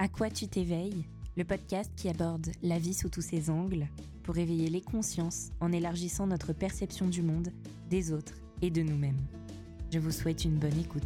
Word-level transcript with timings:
À 0.00 0.06
quoi 0.06 0.30
tu 0.30 0.46
t'éveilles? 0.46 1.04
Le 1.36 1.42
podcast 1.42 1.90
qui 1.96 2.08
aborde 2.08 2.52
la 2.62 2.78
vie 2.78 2.94
sous 2.94 3.08
tous 3.08 3.20
ses 3.20 3.50
angles 3.50 3.88
pour 4.22 4.38
éveiller 4.38 4.70
les 4.70 4.80
consciences 4.80 5.50
en 5.58 5.72
élargissant 5.72 6.28
notre 6.28 6.52
perception 6.52 7.08
du 7.08 7.20
monde, 7.20 7.48
des 7.90 8.12
autres 8.12 8.34
et 8.62 8.70
de 8.70 8.80
nous-mêmes. 8.82 9.18
Je 9.92 9.98
vous 9.98 10.12
souhaite 10.12 10.44
une 10.44 10.54
bonne 10.54 10.78
écoute. 10.78 11.02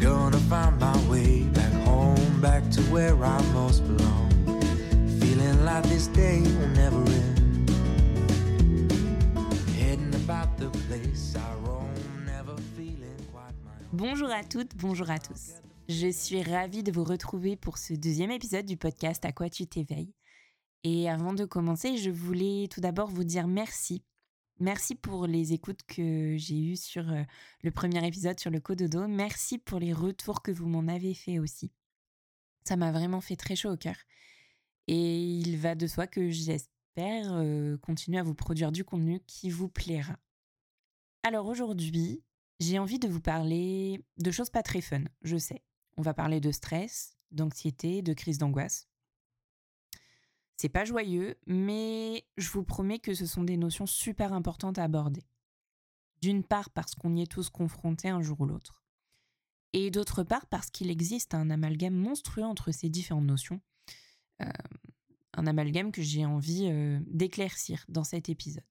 Gonna 0.00 0.38
find 0.48 0.80
my 0.80 1.10
way 1.10 1.42
back 1.52 1.70
home, 1.86 2.40
back 2.40 2.62
to 2.70 2.80
where 2.90 3.14
I 3.22 3.42
most 3.52 3.82
belong. 3.84 4.30
Feeling 5.20 5.62
like 5.62 5.82
this 5.82 6.08
day 6.08 6.40
will 6.40 6.68
never 6.68 7.02
end. 7.12 7.70
Heading 9.78 10.14
about 10.14 10.56
the 10.56 10.70
place 10.88 11.36
I 11.36 11.66
roam, 11.66 11.90
never 12.24 12.56
feeling 12.74 13.18
quite 13.30 13.52
my 13.62 13.72
Bonjour 13.92 14.30
à 14.30 14.44
toutes, 14.44 14.74
bonjour 14.78 15.10
à 15.10 15.18
tous. 15.18 15.60
Je 15.88 16.10
suis 16.10 16.42
ravie 16.42 16.82
de 16.82 16.90
vous 16.90 17.04
retrouver 17.04 17.54
pour 17.54 17.78
ce 17.78 17.94
deuxième 17.94 18.32
épisode 18.32 18.66
du 18.66 18.76
podcast 18.76 19.24
À 19.24 19.30
quoi 19.30 19.48
tu 19.48 19.68
t'éveilles. 19.68 20.12
Et 20.82 21.08
avant 21.08 21.32
de 21.32 21.44
commencer, 21.44 21.96
je 21.96 22.10
voulais 22.10 22.66
tout 22.68 22.80
d'abord 22.80 23.08
vous 23.08 23.22
dire 23.22 23.46
merci. 23.46 24.02
Merci 24.58 24.96
pour 24.96 25.28
les 25.28 25.52
écoutes 25.52 25.84
que 25.86 26.36
j'ai 26.38 26.58
eues 26.58 26.76
sur 26.76 27.08
euh, 27.08 27.22
le 27.62 27.70
premier 27.70 28.04
épisode 28.04 28.40
sur 28.40 28.50
le 28.50 28.58
cododo. 28.58 29.06
Merci 29.06 29.58
pour 29.58 29.78
les 29.78 29.92
retours 29.92 30.42
que 30.42 30.50
vous 30.50 30.66
m'en 30.66 30.88
avez 30.92 31.14
fait 31.14 31.38
aussi. 31.38 31.70
Ça 32.64 32.74
m'a 32.74 32.90
vraiment 32.90 33.20
fait 33.20 33.36
très 33.36 33.54
chaud 33.54 33.70
au 33.70 33.76
cœur. 33.76 33.96
Et 34.88 35.20
il 35.20 35.56
va 35.56 35.76
de 35.76 35.86
soi 35.86 36.08
que 36.08 36.30
j'espère 36.30 37.32
euh, 37.32 37.76
continuer 37.78 38.18
à 38.18 38.24
vous 38.24 38.34
produire 38.34 38.72
du 38.72 38.82
contenu 38.82 39.20
qui 39.28 39.50
vous 39.50 39.68
plaira. 39.68 40.16
Alors 41.22 41.46
aujourd'hui, 41.46 42.24
j'ai 42.58 42.80
envie 42.80 42.98
de 42.98 43.06
vous 43.06 43.20
parler 43.20 44.04
de 44.18 44.30
choses 44.32 44.50
pas 44.50 44.64
très 44.64 44.80
fun, 44.80 45.04
je 45.22 45.36
sais. 45.36 45.62
On 45.96 46.02
va 46.02 46.14
parler 46.14 46.40
de 46.40 46.50
stress, 46.50 47.16
d'anxiété, 47.30 48.02
de 48.02 48.12
crise 48.12 48.38
d'angoisse. 48.38 48.88
C'est 50.56 50.68
pas 50.70 50.84
joyeux, 50.84 51.36
mais 51.46 52.24
je 52.36 52.50
vous 52.50 52.64
promets 52.64 52.98
que 52.98 53.14
ce 53.14 53.26
sont 53.26 53.44
des 53.44 53.56
notions 53.56 53.86
super 53.86 54.32
importantes 54.32 54.78
à 54.78 54.84
aborder. 54.84 55.24
D'une 56.22 56.44
part 56.44 56.70
parce 56.70 56.94
qu'on 56.94 57.14
y 57.14 57.22
est 57.22 57.30
tous 57.30 57.50
confrontés 57.50 58.08
un 58.08 58.22
jour 58.22 58.40
ou 58.40 58.46
l'autre. 58.46 58.82
Et 59.74 59.90
d'autre 59.90 60.22
part 60.22 60.46
parce 60.46 60.70
qu'il 60.70 60.90
existe 60.90 61.34
un 61.34 61.50
amalgame 61.50 61.94
monstrueux 61.94 62.44
entre 62.44 62.72
ces 62.72 62.88
différentes 62.88 63.26
notions. 63.26 63.60
Euh, 64.40 64.50
un 65.34 65.46
amalgame 65.46 65.92
que 65.92 66.02
j'ai 66.02 66.24
envie 66.24 66.68
euh, 66.70 66.98
d'éclaircir 67.06 67.84
dans 67.88 68.04
cet 68.04 68.30
épisode. 68.30 68.64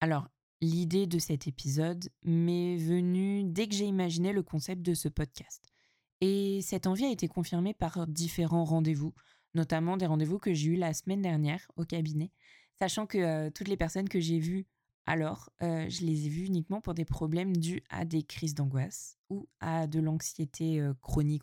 Alors, 0.00 0.28
l'idée 0.60 1.06
de 1.06 1.18
cet 1.18 1.46
épisode 1.46 2.10
m'est 2.24 2.76
venue 2.76 3.44
dès 3.44 3.66
que 3.66 3.74
j'ai 3.74 3.86
imaginé 3.86 4.32
le 4.32 4.42
concept 4.42 4.82
de 4.82 4.92
ce 4.92 5.08
podcast. 5.08 5.73
Et 6.20 6.60
cette 6.62 6.86
envie 6.86 7.04
a 7.04 7.10
été 7.10 7.28
confirmée 7.28 7.74
par 7.74 8.06
différents 8.06 8.64
rendez-vous, 8.64 9.14
notamment 9.54 9.96
des 9.96 10.06
rendez-vous 10.06 10.38
que 10.38 10.54
j'ai 10.54 10.70
eus 10.70 10.76
la 10.76 10.94
semaine 10.94 11.22
dernière 11.22 11.70
au 11.76 11.84
cabinet, 11.84 12.30
sachant 12.78 13.06
que 13.06 13.48
toutes 13.50 13.68
les 13.68 13.76
personnes 13.76 14.08
que 14.08 14.20
j'ai 14.20 14.38
vues 14.38 14.66
alors, 15.06 15.50
je 15.60 16.04
les 16.06 16.24
ai 16.24 16.28
vues 16.30 16.46
uniquement 16.46 16.80
pour 16.80 16.94
des 16.94 17.04
problèmes 17.04 17.54
dus 17.54 17.82
à 17.90 18.06
des 18.06 18.22
crises 18.22 18.54
d'angoisse 18.54 19.18
ou 19.28 19.46
à 19.60 19.86
de 19.86 20.00
l'anxiété 20.00 20.82
chronique. 21.02 21.42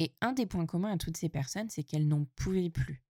Et 0.00 0.12
un 0.20 0.32
des 0.32 0.44
points 0.44 0.66
communs 0.66 0.90
à 0.90 0.96
toutes 0.96 1.16
ces 1.16 1.28
personnes, 1.28 1.70
c'est 1.70 1.84
qu'elles 1.84 2.08
n'en 2.08 2.24
pouvaient 2.34 2.68
plus. 2.68 3.04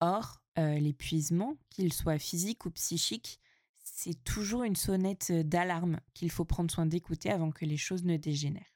Or, 0.00 0.42
l'épuisement, 0.56 1.58
qu'il 1.68 1.92
soit 1.92 2.18
physique 2.18 2.64
ou 2.64 2.70
psychique, 2.70 3.40
c'est 3.84 4.24
toujours 4.24 4.62
une 4.62 4.76
sonnette 4.76 5.32
d'alarme 5.32 6.00
qu'il 6.14 6.30
faut 6.30 6.46
prendre 6.46 6.70
soin 6.70 6.86
d'écouter 6.86 7.30
avant 7.30 7.50
que 7.50 7.66
les 7.66 7.76
choses 7.76 8.04
ne 8.04 8.16
dégénèrent. 8.16 8.71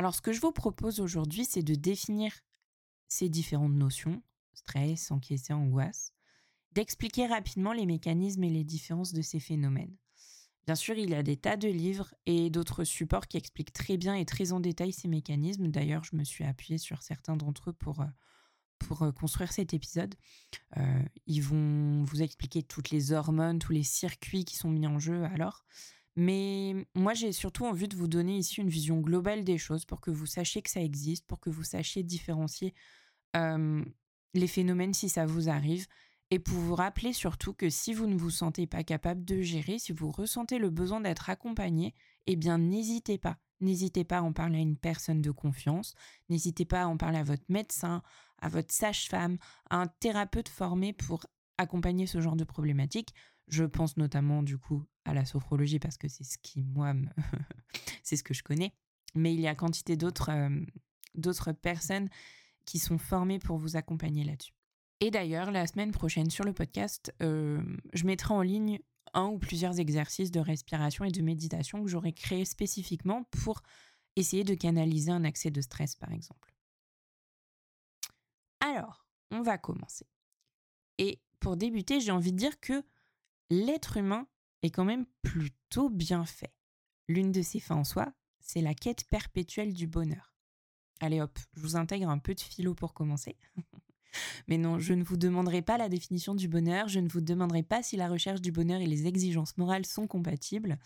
Alors 0.00 0.14
ce 0.14 0.22
que 0.22 0.32
je 0.32 0.40
vous 0.40 0.50
propose 0.50 0.98
aujourd'hui, 0.98 1.44
c'est 1.44 1.62
de 1.62 1.74
définir 1.74 2.32
ces 3.08 3.28
différentes 3.28 3.74
notions, 3.74 4.22
stress, 4.54 5.10
anxiété, 5.10 5.52
angoisse, 5.52 6.14
d'expliquer 6.72 7.26
rapidement 7.26 7.74
les 7.74 7.84
mécanismes 7.84 8.44
et 8.44 8.48
les 8.48 8.64
différences 8.64 9.12
de 9.12 9.20
ces 9.20 9.40
phénomènes. 9.40 9.94
Bien 10.64 10.74
sûr, 10.74 10.96
il 10.96 11.10
y 11.10 11.14
a 11.14 11.22
des 11.22 11.36
tas 11.36 11.58
de 11.58 11.68
livres 11.68 12.14
et 12.24 12.48
d'autres 12.48 12.84
supports 12.84 13.26
qui 13.26 13.36
expliquent 13.36 13.74
très 13.74 13.98
bien 13.98 14.14
et 14.14 14.24
très 14.24 14.52
en 14.52 14.60
détail 14.60 14.94
ces 14.94 15.06
mécanismes. 15.06 15.68
D'ailleurs, 15.68 16.04
je 16.04 16.16
me 16.16 16.24
suis 16.24 16.44
appuyée 16.44 16.78
sur 16.78 17.02
certains 17.02 17.36
d'entre 17.36 17.68
eux 17.68 17.74
pour, 17.74 18.00
euh, 18.00 18.06
pour 18.78 19.02
euh, 19.02 19.12
construire 19.12 19.52
cet 19.52 19.74
épisode. 19.74 20.14
Euh, 20.78 21.02
ils 21.26 21.42
vont 21.42 22.04
vous 22.04 22.22
expliquer 22.22 22.62
toutes 22.62 22.88
les 22.88 23.12
hormones, 23.12 23.58
tous 23.58 23.72
les 23.72 23.82
circuits 23.82 24.46
qui 24.46 24.56
sont 24.56 24.70
mis 24.70 24.86
en 24.86 24.98
jeu 24.98 25.24
alors. 25.24 25.66
Mais 26.16 26.74
moi, 26.94 27.14
j'ai 27.14 27.32
surtout 27.32 27.66
envie 27.66 27.88
de 27.88 27.96
vous 27.96 28.08
donner 28.08 28.36
ici 28.36 28.60
une 28.60 28.68
vision 28.68 29.00
globale 29.00 29.44
des 29.44 29.58
choses 29.58 29.84
pour 29.84 30.00
que 30.00 30.10
vous 30.10 30.26
sachiez 30.26 30.60
que 30.62 30.70
ça 30.70 30.82
existe, 30.82 31.26
pour 31.26 31.40
que 31.40 31.50
vous 31.50 31.64
sachiez 31.64 32.02
différencier 32.02 32.74
les 33.34 34.46
phénomènes 34.46 34.94
si 34.94 35.08
ça 35.08 35.26
vous 35.26 35.48
arrive, 35.48 35.86
et 36.30 36.38
pour 36.38 36.58
vous 36.58 36.74
rappeler 36.74 37.12
surtout 37.12 37.52
que 37.52 37.70
si 37.70 37.92
vous 37.92 38.06
ne 38.06 38.16
vous 38.16 38.30
sentez 38.30 38.66
pas 38.66 38.84
capable 38.84 39.24
de 39.24 39.40
gérer, 39.40 39.78
si 39.78 39.92
vous 39.92 40.10
ressentez 40.10 40.58
le 40.58 40.70
besoin 40.70 41.00
d'être 41.00 41.28
accompagné, 41.30 41.94
eh 42.26 42.36
bien 42.36 42.58
n'hésitez 42.58 43.18
pas. 43.18 43.38
N'hésitez 43.60 44.04
pas 44.04 44.18
à 44.18 44.22
en 44.22 44.32
parler 44.32 44.58
à 44.58 44.62
une 44.62 44.76
personne 44.76 45.20
de 45.20 45.30
confiance, 45.30 45.94
n'hésitez 46.28 46.64
pas 46.64 46.82
à 46.82 46.86
en 46.86 46.96
parler 46.96 47.18
à 47.18 47.24
votre 47.24 47.44
médecin, 47.48 48.02
à 48.38 48.48
votre 48.48 48.72
sage-femme, 48.72 49.38
à 49.68 49.76
un 49.76 49.86
thérapeute 49.86 50.48
formé 50.48 50.92
pour 50.92 51.26
accompagner 51.58 52.06
ce 52.06 52.20
genre 52.20 52.36
de 52.36 52.44
problématique. 52.44 53.12
Je 53.50 53.64
pense 53.64 53.96
notamment 53.96 54.42
du 54.42 54.58
coup 54.58 54.84
à 55.04 55.12
la 55.12 55.24
sophrologie 55.24 55.78
parce 55.78 55.98
que 55.98 56.08
c'est 56.08 56.24
ce 56.24 56.38
qui 56.38 56.62
moi 56.62 56.94
me 56.94 57.06
c'est 58.02 58.16
ce 58.16 58.22
que 58.22 58.34
je 58.34 58.42
connais, 58.42 58.72
mais 59.14 59.34
il 59.34 59.40
y 59.40 59.48
a 59.48 59.54
quantité 59.54 59.96
d'autres 59.96 60.30
d'autres 61.14 61.52
personnes 61.52 62.08
qui 62.64 62.78
sont 62.78 62.98
formées 62.98 63.38
pour 63.38 63.58
vous 63.58 63.76
accompagner 63.76 64.24
là-dessus. 64.24 64.52
Et 65.00 65.10
d'ailleurs, 65.10 65.50
la 65.50 65.66
semaine 65.66 65.92
prochaine 65.92 66.30
sur 66.30 66.44
le 66.44 66.52
podcast, 66.52 67.12
je 67.20 68.04
mettrai 68.04 68.34
en 68.34 68.42
ligne 68.42 68.78
un 69.14 69.26
ou 69.26 69.38
plusieurs 69.38 69.80
exercices 69.80 70.30
de 70.30 70.40
respiration 70.40 71.04
et 71.04 71.10
de 71.10 71.22
méditation 71.22 71.82
que 71.82 71.88
j'aurai 71.88 72.12
créés 72.12 72.44
spécifiquement 72.44 73.24
pour 73.24 73.62
essayer 74.16 74.44
de 74.44 74.54
canaliser 74.54 75.10
un 75.10 75.24
accès 75.24 75.50
de 75.50 75.60
stress, 75.60 75.96
par 75.96 76.12
exemple. 76.12 76.54
Alors, 78.60 79.06
on 79.30 79.42
va 79.42 79.58
commencer. 79.58 80.06
Et 80.98 81.20
pour 81.38 81.56
débuter, 81.56 82.00
j'ai 82.00 82.12
envie 82.12 82.32
de 82.32 82.36
dire 82.36 82.60
que 82.60 82.84
l'être 83.50 83.96
humain 83.96 84.26
est 84.62 84.70
quand 84.70 84.84
même 84.84 85.06
plutôt 85.22 85.90
bien 85.90 86.24
fait. 86.24 86.54
L'une 87.08 87.32
de 87.32 87.42
ses 87.42 87.60
fins 87.60 87.76
en 87.76 87.84
soi, 87.84 88.12
c'est 88.40 88.60
la 88.60 88.74
quête 88.74 89.04
perpétuelle 89.04 89.74
du 89.74 89.86
bonheur. 89.86 90.34
Allez 91.00 91.20
hop, 91.20 91.38
je 91.54 91.60
vous 91.60 91.76
intègre 91.76 92.08
un 92.08 92.18
peu 92.18 92.34
de 92.34 92.40
philo 92.40 92.74
pour 92.74 92.94
commencer. 92.94 93.36
Mais 94.48 94.58
non, 94.58 94.78
je 94.78 94.92
ne 94.92 95.04
vous 95.04 95.16
demanderai 95.16 95.62
pas 95.62 95.78
la 95.78 95.88
définition 95.88 96.34
du 96.34 96.48
bonheur, 96.48 96.88
je 96.88 97.00
ne 97.00 97.08
vous 97.08 97.20
demanderai 97.20 97.62
pas 97.62 97.82
si 97.82 97.96
la 97.96 98.08
recherche 98.08 98.40
du 98.40 98.52
bonheur 98.52 98.80
et 98.80 98.86
les 98.86 99.06
exigences 99.06 99.56
morales 99.56 99.86
sont 99.86 100.06
compatibles. 100.06 100.78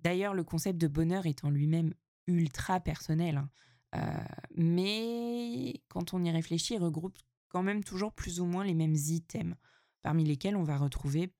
D'ailleurs, 0.00 0.34
le 0.34 0.44
concept 0.44 0.78
de 0.78 0.88
bonheur 0.88 1.26
est 1.26 1.44
en 1.44 1.50
lui-même 1.50 1.94
ultra 2.26 2.80
personnel. 2.80 3.36
Hein. 3.36 3.50
Euh, 3.94 4.24
mais 4.54 5.82
quand 5.88 6.14
on 6.14 6.22
y 6.22 6.30
réfléchit, 6.30 6.74
il 6.74 6.82
regroupe 6.82 7.16
quand 7.48 7.62
même 7.62 7.82
toujours 7.82 8.12
plus 8.12 8.40
ou 8.40 8.44
moins 8.44 8.64
les 8.64 8.74
mêmes 8.74 8.94
items, 8.94 9.56
parmi 10.02 10.24
lesquels 10.24 10.56
on 10.56 10.64
va 10.64 10.76
retrouver 10.76 11.32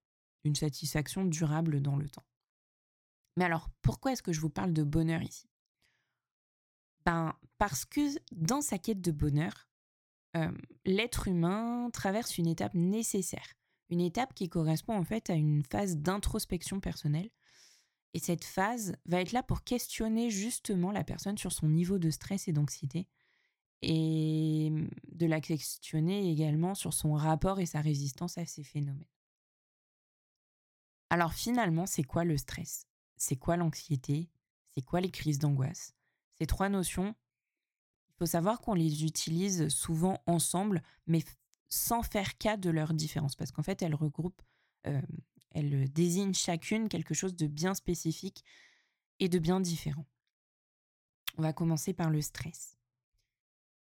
une 0.45 0.55
satisfaction 0.55 1.25
durable 1.25 1.81
dans 1.81 1.97
le 1.97 2.09
temps. 2.09 2.27
Mais 3.37 3.45
alors, 3.45 3.69
pourquoi 3.83 4.13
est-ce 4.13 4.23
que 4.23 4.33
je 4.33 4.41
vous 4.41 4.51
parle 4.51 4.73
de 4.73 4.83
bonheur 4.83 5.23
ici? 5.23 5.49
Ben, 7.05 7.35
Parce 7.59 7.85
que 7.85 8.01
dans 8.33 8.61
sa 8.61 8.79
quête 8.79 9.01
de 9.01 9.13
bonheur, 9.13 9.69
l'être 10.85 11.29
humain 11.29 11.91
traverse 11.93 12.39
une 12.39 12.47
étape 12.47 12.75
nécessaire, 12.75 13.55
une 13.91 14.01
étape 14.01 14.35
qui 14.35 14.49
correspond 14.49 14.97
en 14.97 15.05
fait 15.05 15.31
à 15.31 15.35
une 15.35 15.63
phase 15.65 15.97
d'introspection 15.97 16.81
personnelle. 16.81 17.31
Et 18.15 18.19
cette 18.19 18.45
phase 18.45 18.97
va 19.07 19.21
être 19.21 19.33
là 19.33 19.43
pour 19.43 19.65
questionner 19.65 20.31
justement 20.31 20.93
la 20.93 21.05
personne 21.05 21.39
sur 21.39 21.53
son 21.53 21.69
niveau 21.69 21.99
de 21.99 22.11
stress 22.11 22.49
et 22.49 22.53
d'anxiété, 22.53 23.07
et 23.83 24.73
de 25.13 25.27
la 25.27 25.41
questionner 25.41 26.31
également 26.31 26.75
sur 26.75 26.93
son 26.93 27.13
rapport 27.13 27.61
et 27.61 27.67
sa 27.67 27.81
résistance 27.81 28.39
à 28.39 28.47
ces 28.47 28.65
phénomènes. 28.65 29.05
Alors 31.11 31.33
finalement, 31.33 31.87
c'est 31.87 32.03
quoi 32.03 32.25
le 32.25 32.37
stress? 32.37 32.87
C'est 33.17 33.37
quoi 33.37 33.57
l'anxiété? 33.57 34.31
C'est 34.75 34.83
quoi 34.83 35.01
les 35.01 35.11
crises 35.11 35.39
d'angoisse? 35.39 35.95
Ces 36.39 36.47
trois 36.47 36.69
notions, 36.69 37.15
il 38.09 38.15
faut 38.19 38.27
savoir 38.27 38.61
qu'on 38.61 38.75
les 38.75 39.05
utilise 39.05 39.69
souvent 39.69 40.23
ensemble, 40.27 40.83
mais 41.07 41.25
sans 41.69 42.03
faire 42.03 42.37
cas 42.39 42.57
de 42.57 42.71
leurs 42.71 42.95
différences, 42.95 43.37
parce 43.37 43.51
qu'en 43.51 43.63
fait, 43.63 43.83
elles 43.83 43.95
regroupent, 43.95 44.43
euh, 44.87 45.01
elles 45.51 45.91
désignent 45.93 46.35
chacune 46.35 46.89
quelque 46.89 47.15
chose 47.15 47.35
de 47.35 47.47
bien 47.47 47.75
spécifique 47.75 48.45
et 49.19 49.29
de 49.29 49.39
bien 49.39 49.61
différent. 49.61 50.07
On 51.37 51.43
va 51.43 51.53
commencer 51.53 51.93
par 51.93 52.11
le 52.11 52.21
stress. 52.21 52.77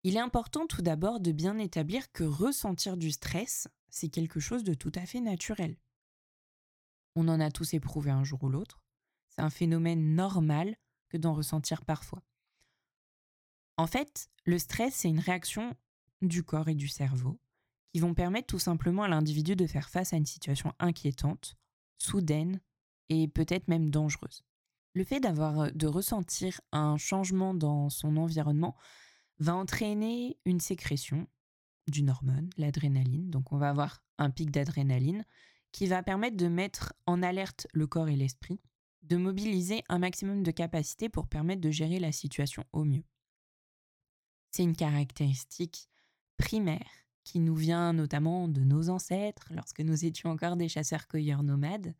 Il 0.03 0.17
est 0.17 0.21
important 0.21 0.67
tout 0.67 0.81
d'abord 0.81 1.19
de 1.19 1.31
bien 1.31 1.57
établir 1.57 2.11
que 2.11 2.23
ressentir 2.23 2.97
du 2.97 3.11
stress, 3.11 3.67
c'est 3.89 4.09
quelque 4.09 4.39
chose 4.39 4.63
de 4.63 4.73
tout 4.73 4.91
à 4.95 5.05
fait 5.05 5.19
naturel. 5.19 5.77
On 7.15 7.27
en 7.27 7.39
a 7.39 7.51
tous 7.51 7.73
éprouvé 7.73 8.11
un 8.11 8.23
jour 8.23 8.43
ou 8.43 8.49
l'autre. 8.49 8.81
C'est 9.29 9.41
un 9.41 9.49
phénomène 9.49 10.15
normal 10.15 10.75
que 11.09 11.17
d'en 11.17 11.33
ressentir 11.33 11.83
parfois. 11.83 12.21
En 13.77 13.87
fait, 13.87 14.29
le 14.45 14.57
stress, 14.57 14.95
c'est 14.95 15.09
une 15.09 15.19
réaction 15.19 15.75
du 16.21 16.43
corps 16.43 16.69
et 16.69 16.75
du 16.75 16.87
cerveau 16.87 17.39
qui 17.91 17.99
vont 17.99 18.13
permettre 18.13 18.47
tout 18.47 18.59
simplement 18.59 19.03
à 19.03 19.07
l'individu 19.07 19.55
de 19.55 19.67
faire 19.67 19.89
face 19.89 20.13
à 20.13 20.17
une 20.17 20.25
situation 20.25 20.73
inquiétante, 20.79 21.57
soudaine 21.97 22.59
et 23.09 23.27
peut-être 23.27 23.67
même 23.67 23.89
dangereuse. 23.89 24.43
Le 24.93 25.03
fait 25.03 25.19
d'avoir 25.19 25.71
de 25.71 25.87
ressentir 25.87 26.59
un 26.71 26.97
changement 26.97 27.53
dans 27.53 27.89
son 27.89 28.17
environnement 28.17 28.75
va 29.39 29.55
entraîner 29.55 30.37
une 30.45 30.59
sécrétion 30.59 31.27
d'une 31.87 32.09
hormone, 32.09 32.49
l'adrénaline. 32.57 33.29
Donc 33.29 33.51
on 33.51 33.57
va 33.57 33.69
avoir 33.69 34.03
un 34.17 34.29
pic 34.29 34.51
d'adrénaline 34.51 35.25
qui 35.75 35.87
va 35.87 36.01
permettre 36.01 36.37
de 36.37 36.47
mettre 36.47 36.93
en 37.05 37.21
alerte 37.21 37.67
le 37.73 37.85
corps 37.85 38.07
et 38.07 38.15
l'esprit, 38.15 38.61
de 39.03 39.17
mobiliser 39.17 39.83
un 39.89 39.99
maximum 39.99 40.41
de 40.41 40.51
capacité 40.51 41.09
pour 41.09 41.27
permettre 41.27 41.59
de 41.59 41.69
gérer 41.69 41.99
la 41.99 42.13
situation 42.13 42.63
au 42.71 42.85
mieux. 42.85 43.03
C'est 44.51 44.63
une 44.63 44.77
caractéristique 44.77 45.89
primaire 46.37 46.89
qui 47.25 47.41
nous 47.41 47.55
vient 47.55 47.91
notamment 47.91 48.47
de 48.47 48.61
nos 48.61 48.89
ancêtres 48.89 49.47
lorsque 49.49 49.81
nous 49.81 50.05
étions 50.05 50.29
encore 50.29 50.55
des 50.55 50.69
chasseurs-cueilleurs 50.69 51.43
nomades. 51.43 51.93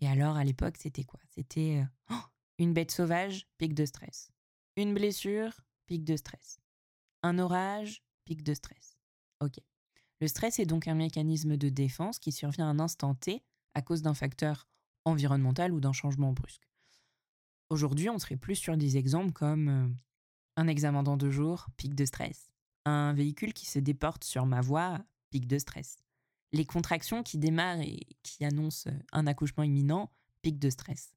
Et 0.00 0.08
alors 0.08 0.36
à 0.36 0.44
l'époque, 0.44 0.78
c'était 0.78 1.04
quoi? 1.04 1.20
C'était 1.28 1.82
euh, 1.82 2.14
oh, 2.14 2.26
une 2.56 2.72
bête 2.72 2.92
sauvage, 2.92 3.46
pic 3.58 3.74
de 3.74 3.84
stress. 3.84 4.30
Une 4.74 4.94
blessure, 4.94 5.52
pic 5.84 6.02
de 6.02 6.16
stress. 6.16 6.60
Un 7.22 7.38
orage, 7.40 8.02
pic 8.24 8.42
de 8.42 8.54
stress. 8.54 8.96
Ok. 9.42 9.58
Le 10.20 10.28
stress 10.28 10.58
est 10.58 10.66
donc 10.66 10.88
un 10.88 10.94
mécanisme 10.94 11.56
de 11.56 11.68
défense 11.68 12.18
qui 12.18 12.32
survient 12.32 12.66
à 12.66 12.70
un 12.70 12.78
instant 12.78 13.14
T 13.14 13.42
à 13.74 13.82
cause 13.82 14.02
d'un 14.02 14.14
facteur 14.14 14.66
environnemental 15.04 15.72
ou 15.72 15.80
d'un 15.80 15.92
changement 15.92 16.32
brusque. 16.32 16.66
Aujourd'hui, 17.68 18.08
on 18.08 18.18
serait 18.18 18.36
plus 18.36 18.54
sur 18.54 18.76
des 18.76 18.96
exemples 18.96 19.32
comme 19.32 19.68
euh, 19.68 19.88
un 20.56 20.68
examen 20.68 21.02
dans 21.02 21.16
deux 21.16 21.30
jours, 21.30 21.66
pic 21.76 21.94
de 21.94 22.04
stress. 22.04 22.52
Un 22.84 23.12
véhicule 23.12 23.52
qui 23.52 23.66
se 23.66 23.78
déporte 23.78 24.24
sur 24.24 24.46
ma 24.46 24.60
voie, 24.60 25.04
pic 25.30 25.46
de 25.46 25.58
stress. 25.58 25.98
Les 26.52 26.64
contractions 26.64 27.22
qui 27.22 27.38
démarrent 27.38 27.80
et 27.80 28.06
qui 28.22 28.44
annoncent 28.44 28.88
un 29.12 29.26
accouchement 29.26 29.64
imminent, 29.64 30.10
pic 30.42 30.58
de 30.58 30.70
stress. 30.70 31.12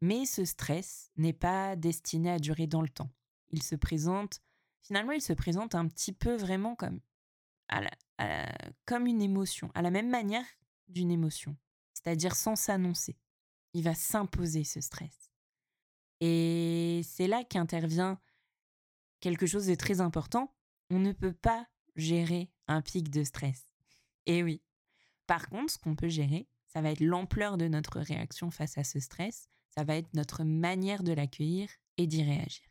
Mais 0.00 0.24
ce 0.24 0.44
stress 0.44 1.10
n'est 1.16 1.32
pas 1.32 1.76
destiné 1.76 2.30
à 2.30 2.38
durer 2.38 2.66
dans 2.66 2.82
le 2.82 2.88
temps. 2.88 3.10
Il 3.50 3.62
se 3.62 3.74
présente, 3.74 4.40
finalement, 4.80 5.12
il 5.12 5.20
se 5.20 5.32
présente 5.32 5.74
un 5.74 5.86
petit 5.88 6.12
peu 6.12 6.36
vraiment 6.36 6.76
comme, 6.76 7.00
comme 8.84 9.06
une 9.06 9.22
émotion, 9.22 9.70
à 9.74 9.82
la 9.82 9.90
même 9.90 10.08
manière 10.08 10.46
d'une 10.88 11.10
émotion, 11.10 11.56
c'est-à-dire 11.92 12.34
sans 12.34 12.56
s'annoncer. 12.56 13.16
Il 13.74 13.82
va 13.82 13.94
s'imposer 13.94 14.64
ce 14.64 14.80
stress. 14.80 15.32
Et 16.20 17.02
c'est 17.04 17.26
là 17.26 17.44
qu'intervient 17.44 18.18
quelque 19.20 19.46
chose 19.46 19.66
de 19.66 19.74
très 19.74 20.00
important, 20.00 20.54
on 20.90 20.98
ne 20.98 21.12
peut 21.12 21.34
pas 21.34 21.66
gérer 21.96 22.50
un 22.68 22.80
pic 22.80 23.10
de 23.10 23.24
stress. 23.24 23.68
Et 24.26 24.42
oui. 24.42 24.62
Par 25.26 25.48
contre, 25.48 25.72
ce 25.72 25.78
qu'on 25.78 25.96
peut 25.96 26.08
gérer, 26.08 26.48
ça 26.68 26.80
va 26.80 26.90
être 26.90 27.00
l'ampleur 27.00 27.56
de 27.58 27.68
notre 27.68 28.00
réaction 28.00 28.50
face 28.50 28.78
à 28.78 28.84
ce 28.84 29.00
stress, 29.00 29.48
ça 29.70 29.84
va 29.84 29.96
être 29.96 30.14
notre 30.14 30.44
manière 30.44 31.02
de 31.02 31.12
l'accueillir 31.12 31.68
et 31.96 32.06
d'y 32.06 32.22
réagir. 32.22 32.64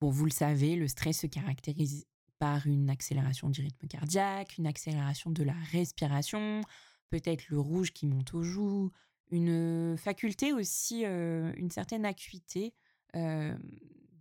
Bon, 0.00 0.10
vous 0.10 0.24
le 0.24 0.30
savez, 0.30 0.76
le 0.76 0.88
stress 0.88 1.20
se 1.20 1.26
caractérise 1.26 2.06
par 2.42 2.66
une 2.66 2.90
accélération 2.90 3.50
du 3.50 3.60
rythme 3.60 3.86
cardiaque, 3.86 4.58
une 4.58 4.66
accélération 4.66 5.30
de 5.30 5.44
la 5.44 5.54
respiration, 5.70 6.60
peut-être 7.08 7.48
le 7.50 7.60
rouge 7.60 7.92
qui 7.92 8.04
monte 8.04 8.34
aux 8.34 8.42
joues, 8.42 8.90
une 9.30 9.96
faculté 9.96 10.52
aussi, 10.52 11.04
euh, 11.04 11.52
une 11.54 11.70
certaine 11.70 12.04
acuité 12.04 12.74
euh, 13.14 13.56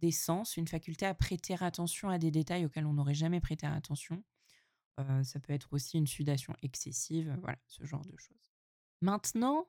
des 0.01 0.11
sens, 0.11 0.55
une 0.55 0.67
faculté 0.67 1.07
à 1.07 1.15
prêter 1.15 1.55
attention 1.61 2.09
à 2.09 2.19
des 2.19 2.29
détails 2.29 2.63
auxquels 2.63 2.85
on 2.85 2.93
n'aurait 2.93 3.15
jamais 3.15 3.41
prêté 3.41 3.65
attention. 3.65 4.23
Euh, 4.99 5.23
ça 5.23 5.39
peut 5.39 5.53
être 5.53 5.73
aussi 5.73 5.97
une 5.97 6.05
sudation 6.05 6.55
excessive, 6.61 7.35
voilà, 7.41 7.57
ce 7.65 7.83
genre 7.85 8.05
de 8.05 8.15
choses. 8.17 8.51
Maintenant, 9.01 9.67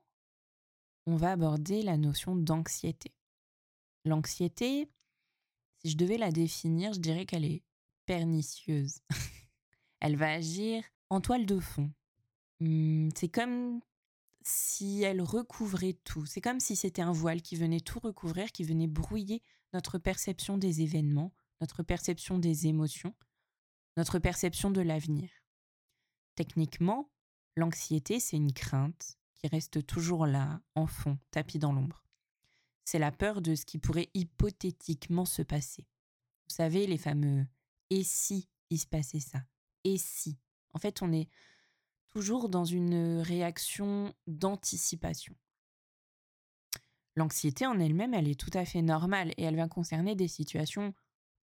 on 1.07 1.15
va 1.15 1.31
aborder 1.31 1.81
la 1.81 1.97
notion 1.97 2.35
d'anxiété. 2.35 3.15
L'anxiété, 4.05 4.91
si 5.79 5.89
je 5.89 5.97
devais 5.97 6.19
la 6.19 6.31
définir, 6.31 6.93
je 6.93 6.99
dirais 6.99 7.25
qu'elle 7.25 7.45
est 7.45 7.63
pernicieuse. 8.05 8.99
elle 9.99 10.15
va 10.15 10.31
agir 10.31 10.83
en 11.09 11.21
toile 11.21 11.45
de 11.45 11.59
fond. 11.59 11.91
Mmh, 12.59 13.09
c'est 13.15 13.29
comme 13.29 13.81
si 14.41 15.03
elle 15.03 15.21
recouvrait 15.21 15.97
tout. 16.03 16.25
C'est 16.25 16.41
comme 16.41 16.59
si 16.59 16.75
c'était 16.75 17.01
un 17.01 17.11
voile 17.11 17.41
qui 17.41 17.55
venait 17.55 17.79
tout 17.79 17.99
recouvrir, 17.99 18.51
qui 18.51 18.63
venait 18.63 18.87
brouiller 18.87 19.41
notre 19.73 19.97
perception 19.97 20.57
des 20.57 20.81
événements, 20.81 21.33
notre 21.61 21.83
perception 21.83 22.37
des 22.37 22.67
émotions, 22.67 23.15
notre 23.97 24.19
perception 24.19 24.71
de 24.71 24.81
l'avenir. 24.81 25.29
Techniquement, 26.35 27.09
l'anxiété, 27.55 28.19
c'est 28.19 28.37
une 28.37 28.53
crainte 28.53 29.17
qui 29.35 29.47
reste 29.47 29.85
toujours 29.85 30.25
là, 30.25 30.61
en 30.75 30.87
fond, 30.87 31.17
tapis 31.31 31.59
dans 31.59 31.73
l'ombre. 31.73 32.03
C'est 32.85 32.99
la 32.99 33.11
peur 33.11 33.41
de 33.41 33.55
ce 33.55 33.65
qui 33.65 33.77
pourrait 33.77 34.09
hypothétiquement 34.13 35.25
se 35.25 35.41
passer. 35.41 35.87
Vous 36.47 36.55
savez, 36.55 36.85
les 36.87 36.97
fameux 36.97 37.45
et 37.93 38.03
si 38.03 38.49
il 38.71 38.79
se 38.79 38.87
passait 38.87 39.19
ça? 39.19 39.43
Et 39.83 39.99
si? 39.99 40.39
En 40.73 40.79
fait, 40.79 41.03
on 41.03 41.13
est 41.13 41.29
toujours 42.09 42.49
dans 42.49 42.65
une 42.65 43.19
réaction 43.19 44.15
d'anticipation. 44.25 45.35
L'anxiété 47.15 47.67
en 47.67 47.79
elle-même, 47.79 48.15
elle 48.15 48.27
est 48.27 48.39
tout 48.39 48.49
à 48.55 48.65
fait 48.65 48.81
normale 48.81 49.33
et 49.37 49.43
elle 49.43 49.57
va 49.57 49.67
concerner 49.67 50.15
des 50.15 50.27
situations 50.27 50.95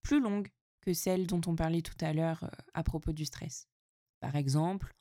plus 0.02 0.20
longues 0.20 0.48
que 0.80 0.92
celles 0.92 1.28
dont 1.28 1.40
on 1.46 1.54
parlait 1.54 1.82
tout 1.82 2.04
à 2.04 2.12
l'heure 2.12 2.50
à 2.74 2.82
propos 2.82 3.12
du 3.12 3.24
stress. 3.24 3.68
Par 4.18 4.34
exemple, 4.34 4.92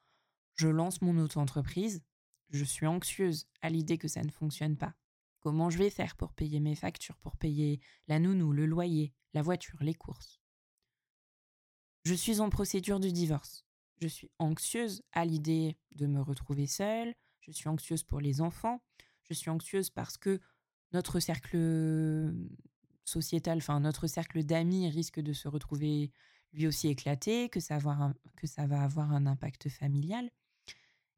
je 0.54 0.68
lance 0.68 1.02
mon 1.02 1.18
auto-entreprise, 1.18 2.04
je 2.52 2.64
suis 2.64 2.86
anxieuse 2.86 3.48
à 3.62 3.72
l'idée 3.72 3.98
que 3.98 4.08
ça 4.08 4.22
ne 4.22 4.30
fonctionne 4.30 4.78
pas. 4.78 4.94
Comment 5.40 5.72
je 5.72 5.80
vais 5.80 5.90
faire 5.90 6.16
pour 6.16 6.34
payer 6.34 6.60
mes 6.60 6.76
factures, 6.76 7.18
pour 7.18 7.38
payer 7.38 7.80
la 8.08 8.20
nounou, 8.20 8.54
le 8.54 8.68
loyer, 8.68 9.14
la 9.34 9.42
voiture, 9.42 9.82
les 9.82 9.96
courses? 9.96 10.39
Je 12.04 12.14
suis 12.14 12.40
en 12.40 12.50
procédure 12.50 13.00
de 13.00 13.10
divorce. 13.10 13.66
Je 14.02 14.08
suis 14.08 14.32
anxieuse 14.40 15.04
à 15.12 15.26
l'idée 15.26 15.78
de 15.92 16.08
me 16.08 16.22
retrouver 16.22 16.68
seule, 16.68 17.14
je 17.42 17.52
suis 17.52 17.68
anxieuse 17.68 18.04
pour 18.04 18.22
les 18.22 18.42
enfants, 18.42 18.82
je 19.24 19.34
suis 19.34 19.50
anxieuse 19.50 19.90
parce 19.90 20.18
que 20.18 20.40
notre 20.94 21.20
cercle 21.20 22.34
sociétal, 23.04 23.58
enfin 23.58 23.80
notre 23.80 24.08
cercle 24.08 24.44
d'amis 24.44 24.90
risque 24.90 25.20
de 25.20 25.34
se 25.34 25.48
retrouver 25.48 26.12
lui 26.54 26.68
aussi 26.68 26.88
éclaté, 26.88 27.50
que 27.50 27.60
ça, 27.60 27.78
que 28.38 28.48
ça 28.48 28.66
va 28.66 28.84
avoir 28.84 29.12
un 29.12 29.26
impact 29.26 29.70
familial. 29.70 30.30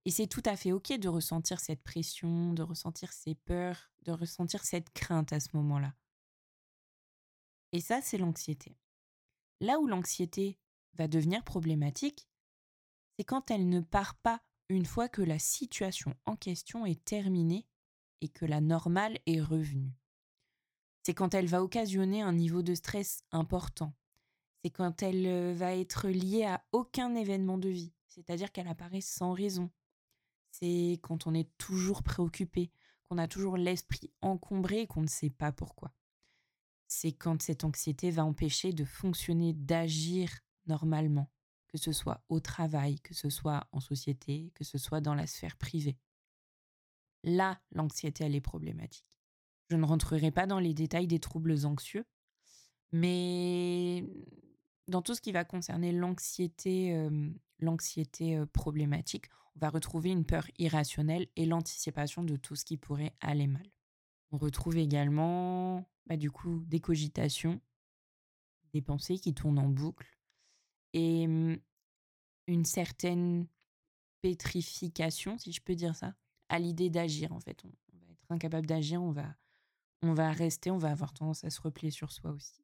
Et 0.06 0.12
c'est 0.12 0.28
tout 0.28 0.42
à 0.46 0.58
fait 0.58 0.72
OK 0.72 0.92
de 0.92 1.08
ressentir 1.08 1.60
cette 1.60 1.84
pression, 1.84 2.54
de 2.54 2.64
ressentir 2.64 3.14
ces 3.14 3.36
peurs, 3.36 3.92
de 4.04 4.12
ressentir 4.12 4.64
cette 4.64 4.90
crainte 4.92 5.32
à 5.32 5.40
ce 5.40 5.50
moment-là. 5.54 5.94
Et 7.72 7.80
ça, 7.80 8.02
c'est 8.02 8.18
l'anxiété. 8.18 8.78
Là 9.60 9.80
où 9.80 9.88
l'anxiété 9.88 10.58
va 10.94 11.08
devenir 11.08 11.44
problématique, 11.44 12.28
c'est 13.18 13.26
quand 13.26 13.52
elle 13.52 13.70
ne 13.70 13.82
part 13.82 14.16
pas 14.16 14.42
une 14.70 14.86
fois 14.86 15.10
que 15.10 15.22
la 15.22 15.40
situation 15.40 16.16
en 16.26 16.36
question 16.36 16.86
est 16.86 17.04
terminée 17.04 17.68
et 18.22 18.30
que 18.30 18.46
la 18.46 18.62
normale 18.62 19.20
est 19.26 19.42
revenue. 19.42 19.94
C'est 21.04 21.14
quand 21.14 21.34
elle 21.34 21.48
va 21.48 21.64
occasionner 21.64 22.22
un 22.22 22.34
niveau 22.34 22.62
de 22.62 22.76
stress 22.76 23.24
important. 23.32 23.94
C'est 24.64 24.70
quand 24.70 25.02
elle 25.02 25.26
euh, 25.26 25.54
va 25.56 25.76
être 25.76 26.08
liée 26.08 26.46
à 26.46 26.64
aucun 26.72 27.16
événement 27.16 27.58
de 27.58 27.70
vie, 27.70 27.94
c'est-à-dire 28.08 28.52
qu'elle 28.52 28.68
apparaît 28.68 29.02
sans 29.02 29.34
raison. 29.34 29.72
C'est 30.52 31.00
quand 31.02 31.26
on 31.26 31.34
est 31.34 31.50
toujours 31.58 32.04
préoccupé, 32.04 32.72
qu'on 33.10 33.18
a 33.18 33.28
toujours 33.28 33.58
l'esprit 33.58 34.12
encombré 34.22 34.82
et 34.82 34.88
qu'on 34.88 35.02
ne 35.02 35.08
sait 35.08 35.32
pas 35.32 35.52
pourquoi. 35.52 35.94
C'est 36.88 37.14
quand 37.14 37.42
cette 37.42 37.64
anxiété 37.64 38.12
va 38.12 38.24
empêcher 38.24 38.74
de 38.74 38.86
fonctionner, 38.86 39.54
d'agir 39.54 40.30
normalement, 40.72 41.30
que 41.68 41.78
ce 41.78 41.92
soit 41.92 42.24
au 42.30 42.40
travail, 42.40 43.00
que 43.02 43.14
ce 43.14 43.30
soit 43.30 43.68
en 43.72 43.80
société, 43.80 44.52
que 44.56 44.64
ce 44.64 44.78
soit 44.78 45.02
dans 45.02 45.16
la 45.16 45.28
sphère 45.28 45.58
privée. 45.58 45.98
Là, 47.24 47.62
l'anxiété, 47.72 48.24
elle 48.24 48.36
est 48.36 48.42
problématique. 48.42 49.20
Je 49.70 49.76
ne 49.76 49.86
rentrerai 49.86 50.32
pas 50.32 50.48
dans 50.48 50.60
les 50.60 50.74
détails 50.74 51.08
des 51.08 51.20
troubles 51.20 51.66
anxieux, 51.66 52.06
mais 52.92 54.06
dans 54.88 55.02
tout 55.02 55.14
ce 55.14 55.22
qui 55.22 55.32
va 55.32 55.46
concerner 55.46 55.92
l'anxiété, 55.92 57.10
l'anxiété 57.60 58.44
problématique, 58.54 59.28
on 59.56 59.60
va 59.60 59.70
retrouver 59.70 60.10
une 60.10 60.26
peur 60.26 60.48
irrationnelle 60.58 61.28
et 61.36 61.46
l'anticipation 61.46 62.24
de 62.24 62.36
tout 62.36 62.56
ce 62.56 62.66
qui 62.66 62.78
pourrait 62.78 63.14
aller 63.22 63.48
mal. 63.48 63.70
On 64.32 64.38
retrouve 64.38 64.78
également, 64.78 65.90
bah, 66.08 66.18
du 66.18 66.32
coup, 66.32 66.64
des 66.68 66.80
cogitations, 66.80 67.62
des 68.74 68.82
pensées 68.82 69.20
qui 69.20 69.34
tournent 69.34 69.60
en 69.60 69.70
boucle 69.70 70.21
et 70.94 71.24
une 72.48 72.66
certaine 72.66 73.48
pétrification, 74.22 75.38
si 75.38 75.52
je 75.52 75.62
peux 75.62 75.76
dire 75.76 75.96
ça, 75.96 76.14
à 76.50 76.60
l'idée 76.60 76.90
d'agir 76.90 77.32
en 77.32 77.40
fait. 77.40 77.64
On, 77.64 77.70
va 77.70 78.12
être 78.12 78.32
incapable 78.32 78.68
d'agir, 78.68 79.02
on 79.02 79.12
va, 79.12 79.36
on 80.02 80.14
va 80.14 80.32
rester, 80.32 80.72
on 80.72 80.78
va 80.78 80.92
avoir 80.92 81.14
tendance 81.14 81.44
à 81.44 81.50
se 81.50 81.62
replier 81.62 81.92
sur 81.92 82.12
soi 82.12 82.32
aussi. 82.32 82.62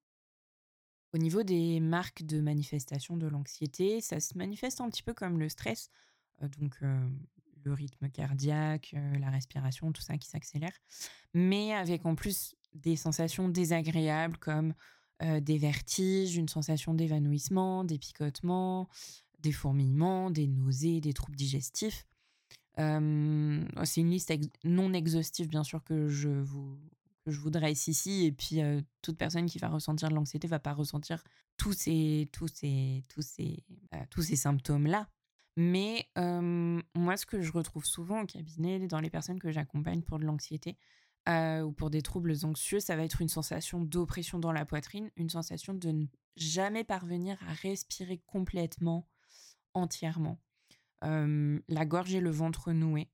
Au 1.14 1.18
niveau 1.18 1.44
des 1.44 1.80
marques 1.80 2.24
de 2.24 2.42
manifestation 2.42 3.18
de 3.18 3.28
l'anxiété, 3.28 4.02
ça 4.02 4.20
se 4.20 4.38
manifeste 4.38 4.82
un 4.82 4.90
petit 4.90 5.04
peu 5.04 5.14
comme 5.14 5.40
le 5.40 5.48
stress, 5.48 5.90
donc 6.60 6.78
le 6.82 7.74
rythme 7.74 8.10
cardiaque, 8.10 8.94
la 9.20 9.30
respiration, 9.30 9.92
tout 9.92 10.02
ça 10.02 10.18
qui 10.18 10.28
s'accélère, 10.28 10.78
mais 11.34 11.74
avec 11.74 12.06
en 12.06 12.16
plus 12.16 12.56
des 12.74 12.96
sensations 12.96 13.50
désagréables 13.50 14.38
comme 14.38 14.74
des 15.22 15.58
vertiges, 15.58 16.36
une 16.36 16.48
sensation 16.48 16.94
d'évanouissement, 16.94 17.84
des 17.84 17.98
picotements, 17.98 18.88
des 19.40 19.52
fourmillements, 19.52 20.30
des 20.30 20.48
nausées, 20.48 21.02
des 21.02 21.14
troubles 21.14 21.38
digestifs. 21.38 22.06
c'est 22.78 22.82
une 22.84 24.10
liste 24.10 24.34
non 24.64 24.94
exhaustive, 24.94 25.48
bien 25.48 25.64
sûr, 25.64 25.84
que 25.84 26.08
je 26.08 26.30
vous 26.30 26.78
que 27.28 27.32
je 27.32 27.40
voudrais 27.40 27.74
ici. 27.74 28.26
Et 28.26 28.32
puis, 28.32 28.62
toute 29.02 29.18
personne 29.18 29.48
qui 29.48 29.60
va 29.60 29.68
ressentir 29.68 30.10
de 30.10 30.16
l'anxiété 30.16 30.48
va 30.48 30.60
pas 30.60 30.74
ressentir 30.74 31.24
tous 31.58 31.74
ces, 31.74 32.30
tous 32.32 32.48
ces, 32.48 33.04
tous 33.10 33.22
ces, 33.22 33.64
tous 34.10 34.22
ces 34.22 34.36
symptômes-là. 34.36 35.10
Mais 35.58 36.08
moi, 36.16 37.18
ce 37.18 37.26
que 37.26 37.42
je 37.42 37.52
retrouve 37.52 37.86
souvent 37.86 38.22
au 38.22 38.26
cabinet, 38.26 38.88
dans 38.88 39.02
les 39.02 39.10
personnes 39.10 39.40
que 39.40 39.52
j'accompagne 39.52 40.02
pour 40.02 40.20
de 40.20 40.26
l'anxiété 40.26 40.78
ou 41.28 41.72
pour 41.72 41.90
des 41.90 42.02
troubles 42.02 42.34
anxieux, 42.44 42.80
ça 42.80 42.96
va 42.96 43.04
être 43.04 43.22
une 43.22 43.30
sensation 43.30 43.82
d'oppression 43.82 44.40
dans 44.40 44.52
la 44.52 44.66
poitrine, 44.66 45.10
une 45.18 45.30
sensation 45.30 45.74
de 45.74 45.92
ne 45.92 46.06
jamais 46.36 46.84
parvenir 46.84 47.38
à 47.48 47.54
respirer 47.54 48.22
complètement, 48.28 49.08
entièrement. 49.74 50.40
la 51.02 51.86
gorge 51.86 52.14
et 52.14 52.22
le 52.22 52.32
ventre 52.32 52.72
noués 52.72 53.10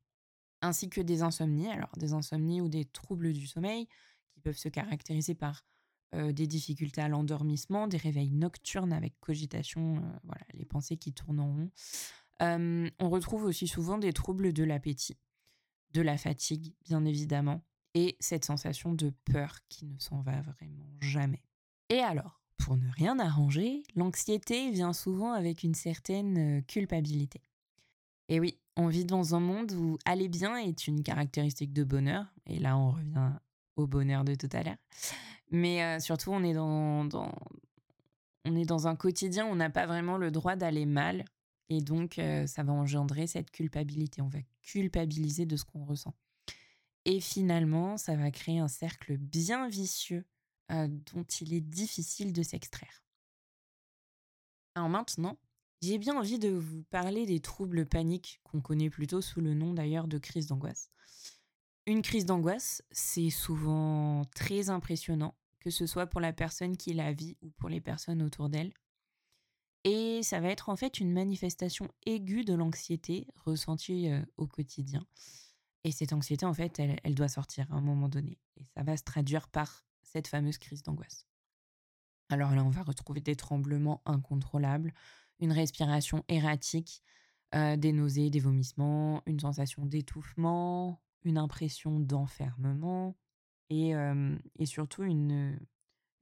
ainsi 0.62 0.90
que 0.90 1.02
des 1.02 1.22
insomnies. 1.22 1.70
Alors, 1.70 1.92
des 1.98 2.14
insomnies 2.14 2.62
ou 2.62 2.70
des 2.70 2.86
troubles 2.86 3.34
du 3.34 3.48
sommeil 3.48 3.88
qui 4.32 4.40
peuvent 4.40 4.58
se 4.58 4.70
caractériser 4.70 5.36
par 5.36 5.66
des 6.14 6.46
difficultés 6.46 7.02
à 7.02 7.08
l'endormissement, 7.08 7.88
des 7.88 7.98
réveils 7.98 8.30
nocturnes 8.30 8.94
avec 8.94 9.20
cogitation, 9.20 9.96
voilà, 10.24 10.46
les 10.54 10.66
pensées 10.66 10.98
qui 10.98 11.12
tournent 11.12 11.40
en 11.40 11.52
rond. 11.52 11.72
on 12.40 13.10
retrouve 13.10 13.46
aussi 13.46 13.68
souvent 13.68 13.98
des 13.98 14.14
troubles 14.14 14.54
de 14.54 14.64
l'appétit, 14.64 15.18
de 15.92 16.02
la 16.02 16.18
fatigue, 16.18 16.76
bien 16.86 17.04
évidemment, 17.06 17.64
et 17.94 18.16
cette 18.20 18.46
sensation 18.46 18.94
de 18.94 19.12
peur 19.26 19.60
qui 19.70 19.86
ne 19.86 20.00
s'en 20.00 20.22
va 20.22 20.42
vraiment 20.42 20.86
jamais. 21.00 21.44
Et 21.90 22.00
alors, 22.00 22.42
pour 22.58 22.78
ne 22.78 22.90
rien 22.92 23.20
arranger, 23.20 23.84
l'anxiété 23.96 24.72
vient 24.72 24.94
souvent 24.94 25.34
avec 25.34 25.64
une 25.64 25.76
certaine 25.76 26.64
culpabilité. 26.64 27.42
Et 28.30 28.40
oui, 28.40 28.58
on 28.78 28.88
vit 28.88 29.06
dans 29.06 29.36
un 29.36 29.40
monde 29.40 29.74
où 29.74 29.98
aller 30.06 30.28
bien 30.28 30.56
est 30.58 30.88
une 30.88 31.04
caractéristique 31.04 31.74
de 31.74 31.84
bonheur. 31.84 32.26
Et 32.46 32.60
là, 32.60 32.78
on 32.78 32.92
revient 32.92 33.32
au 33.76 33.86
bonheur 33.86 34.24
de 34.24 34.36
tout 34.36 34.50
à 34.54 34.64
l'heure. 34.64 34.78
Mais 35.52 36.00
surtout, 36.00 36.32
on 36.32 36.44
est 36.44 36.54
dans, 36.54 37.08
un 38.88 38.96
quotidien 38.96 39.46
où 39.46 39.50
on 39.50 39.56
n'a 39.56 39.70
pas 39.70 39.86
vraiment 39.86 40.18
le 40.18 40.32
droit 40.32 40.56
d'aller 40.56 40.86
mal. 40.86 41.26
Et 41.70 41.82
donc, 41.82 42.20
ça 42.48 42.64
va 42.64 42.74
engendrer 42.74 43.28
cette 43.28 43.52
culpabilité. 43.52 44.22
On 44.22 44.30
va 44.30 44.40
culpabiliser 44.62 45.46
de 45.46 45.56
ce 45.56 45.66
qu'on 45.66 45.86
ressent. 45.86 46.14
Et 47.06 47.20
finalement, 47.20 47.98
ça 47.98 48.16
va 48.16 48.32
créer 48.32 48.60
un 48.60 48.68
cercle 48.68 49.18
bien 49.18 49.68
vicieux 49.68 50.26
dont 50.70 51.24
il 51.42 51.54
est 51.54 51.62
difficile 51.62 52.34
de 52.34 52.42
s'extraire. 52.42 53.04
Alors 54.76 54.90
maintenant, 54.90 55.38
j'ai 55.82 55.98
bien 55.98 56.18
envie 56.18 56.40
de 56.40 56.50
vous 56.50 56.84
parler 56.84 57.26
des 57.26 57.42
troubles 57.42 57.86
paniques 57.86 58.40
qu'on 58.44 58.62
connaît 58.62 58.90
plutôt 58.90 59.22
sous 59.22 59.42
le 59.42 59.54
nom 59.54 59.74
d'ailleurs 59.74 60.08
de 60.08 60.18
crise 60.18 60.48
d'angoisse. 60.48 60.90
Une 61.86 62.02
crise 62.02 62.26
d'angoisse, 62.26 62.82
c'est 62.92 63.30
souvent 63.30 64.24
très 64.34 64.70
impressionnant, 64.70 65.36
que 65.60 65.70
ce 65.70 65.86
soit 65.86 66.08
pour 66.08 66.22
la 66.22 66.32
personne 66.32 66.78
qui 66.78 66.94
la 66.94 67.12
vit 67.12 67.38
ou 67.42 67.50
pour 67.50 67.68
les 67.68 67.82
personnes 67.82 68.22
autour 68.22 68.48
d'elle. 68.50 68.74
Et 69.84 70.24
ça 70.24 70.40
va 70.40 70.48
être 70.48 70.70
en 70.70 70.78
fait 70.78 71.02
une 71.02 71.12
manifestation 71.12 71.90
aiguë 72.06 72.46
de 72.46 72.54
l'anxiété 72.54 73.28
ressentie 73.36 74.10
au 74.38 74.48
quotidien. 74.48 75.06
Et 75.84 75.92
cette 75.92 76.14
anxiété, 76.14 76.46
en 76.46 76.54
fait, 76.54 76.80
elle, 76.80 77.16
doit 77.16 77.28
sortir 77.28 77.72
à 77.72 77.76
un 77.76 77.82
moment 77.82 78.08
donné. 78.08 78.38
Et 78.58 78.64
ça 78.64 78.84
va 78.84 78.96
se 78.96 79.04
traduire 79.04 79.48
par 79.48 79.86
cette 80.02 80.28
fameuse 80.28 80.58
crise 80.58 80.84
d'angoisse. 80.84 81.28
Alors 82.30 82.52
là, 82.52 82.64
on 82.64 82.70
va 82.70 82.84
retrouver 82.84 83.20
des 83.20 83.36
tremblements 83.36 84.02
incontrôlables, 84.06 84.94
une 85.40 85.52
respiration 85.52 86.24
erratique, 86.30 87.04
des 87.54 87.92
nausées, 87.92 88.32
des 88.32 88.40
vomissements, 88.40 89.22
une 89.28 89.40
sensation 89.40 89.86
d'étouffement, 89.86 91.00
une 91.24 91.38
impression 91.38 92.00
d'enfermement 92.00 93.16
et, 93.70 93.94
et, 94.58 94.66
surtout 94.66 95.04
une, 95.04 95.60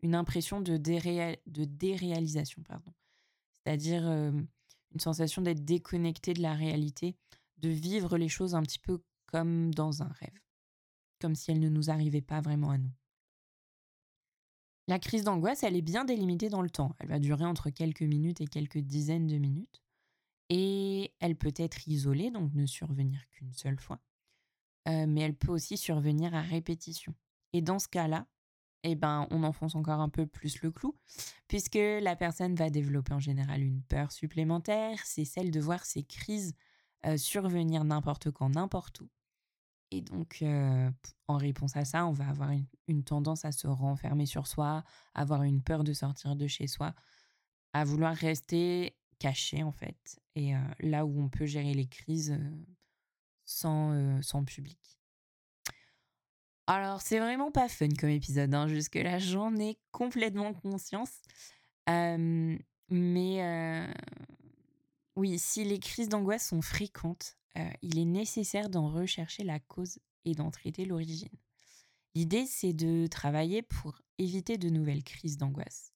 impression 0.03 0.59
de, 0.59 0.75
déréalisation. 0.75 2.63
Pardon. 2.63 2.91
C'est-à-dire 3.63 4.03
une 4.09 4.99
sensation 4.99 5.41
d'être 5.41 5.63
déconnecté 5.63 6.33
de 6.33 6.41
la 6.41 6.53
réalité, 6.53 7.15
de 7.57 7.69
vivre 7.69 8.17
les 8.17 8.29
choses 8.29 8.55
un 8.55 8.63
petit 8.63 8.79
peu 8.79 9.01
comme 9.31 9.73
dans 9.73 10.03
un 10.03 10.09
rêve, 10.09 10.39
comme 11.19 11.35
si 11.35 11.51
elles 11.51 11.59
ne 11.59 11.69
nous 11.69 11.89
arrivaient 11.89 12.21
pas 12.21 12.41
vraiment 12.41 12.71
à 12.71 12.77
nous. 12.77 12.91
La 14.87 14.99
crise 14.99 15.23
d'angoisse, 15.23 15.63
elle 15.63 15.75
est 15.75 15.81
bien 15.81 16.05
délimitée 16.05 16.49
dans 16.49 16.61
le 16.61 16.69
temps. 16.69 16.95
Elle 16.99 17.07
va 17.07 17.19
durer 17.19 17.45
entre 17.45 17.69
quelques 17.69 18.01
minutes 18.01 18.41
et 18.41 18.47
quelques 18.47 18.79
dizaines 18.79 19.27
de 19.27 19.37
minutes. 19.37 19.81
Et 20.49 21.13
elle 21.19 21.37
peut 21.37 21.53
être 21.55 21.87
isolée, 21.87 22.29
donc 22.29 22.53
ne 22.53 22.65
survenir 22.65 23.25
qu'une 23.29 23.53
seule 23.53 23.79
fois. 23.79 24.01
Euh, 24.89 25.05
mais 25.07 25.21
elle 25.21 25.35
peut 25.35 25.51
aussi 25.51 25.77
survenir 25.77 26.35
à 26.35 26.41
répétition. 26.41 27.15
Et 27.53 27.61
dans 27.61 27.79
ce 27.79 27.87
cas-là, 27.87 28.27
eh 28.83 28.95
ben, 28.95 29.27
on 29.29 29.43
enfonce 29.43 29.75
encore 29.75 29.99
un 29.99 30.09
peu 30.09 30.25
plus 30.25 30.61
le 30.61 30.71
clou, 30.71 30.97
puisque 31.47 31.75
la 31.75 32.15
personne 32.15 32.55
va 32.55 32.69
développer 32.69 33.13
en 33.13 33.19
général 33.19 33.61
une 33.61 33.83
peur 33.83 34.11
supplémentaire, 34.11 34.99
c'est 35.05 35.25
celle 35.25 35.51
de 35.51 35.59
voir 35.59 35.85
ces 35.85 36.03
crises 36.03 36.55
euh, 37.05 37.17
survenir 37.17 37.83
n'importe 37.83 38.31
quand, 38.31 38.49
n'importe 38.49 39.01
où. 39.01 39.09
Et 39.91 40.01
donc, 40.01 40.43
en 41.27 41.37
réponse 41.37 41.75
à 41.75 41.83
ça, 41.83 42.05
on 42.05 42.13
va 42.13 42.29
avoir 42.29 42.51
une, 42.87 43.03
tendance 43.03 43.43
à 43.43 43.51
se 43.51 43.67
renfermer 43.67 44.25
sur 44.25 44.47
soi, 44.47 44.83
avoir 45.13 45.43
une 45.43 45.61
peur 45.61 45.83
de 45.83 45.91
sortir 45.93 46.35
de 46.35 46.47
chez 46.47 46.67
soi, 46.67 46.95
à 47.73 47.83
vouloir 47.83 48.15
rester 48.15 48.95
caché 49.19 49.63
en 49.63 49.71
fait, 49.71 50.19
et 50.35 50.53
là 50.79 51.05
où 51.05 51.21
on 51.21 51.29
peut 51.29 51.45
gérer 51.45 51.73
les 51.73 51.87
crises 51.87 52.39
sans, 53.45 54.21
sans 54.21 54.45
public. 54.45 54.79
Alors, 56.67 57.01
c'est 57.01 57.19
vraiment 57.19 57.51
pas 57.51 57.67
fun 57.67 57.89
comme 57.99 58.09
épisode, 58.09 58.53
hein. 58.53 58.67
jusque-là, 58.67 59.19
j'en 59.19 59.53
ai 59.57 59.77
complètement 59.91 60.53
conscience. 60.53 61.21
mais 62.89 63.91
oui, 65.17 65.37
si 65.37 65.65
les 65.65 65.79
crises 65.79 66.07
d'angoisse 66.07 66.47
sont 66.47 66.61
fréquentes, 66.61 67.37
il 67.81 67.99
est 67.99 68.05
nécessaire 68.05 68.69
d'en 68.69 68.89
rechercher 68.89 69.43
la 69.43 69.59
cause 69.59 69.99
et 70.25 70.35
d'en 70.35 70.51
traiter 70.51 70.85
l'origine. 70.85 71.29
L'idée, 72.15 72.45
c'est 72.45 72.73
de 72.73 73.07
travailler 73.07 73.61
pour 73.61 74.01
éviter 74.17 74.57
de 74.57 74.69
nouvelles 74.69 75.03
crises 75.03 75.37
d'angoisse. 75.37 75.93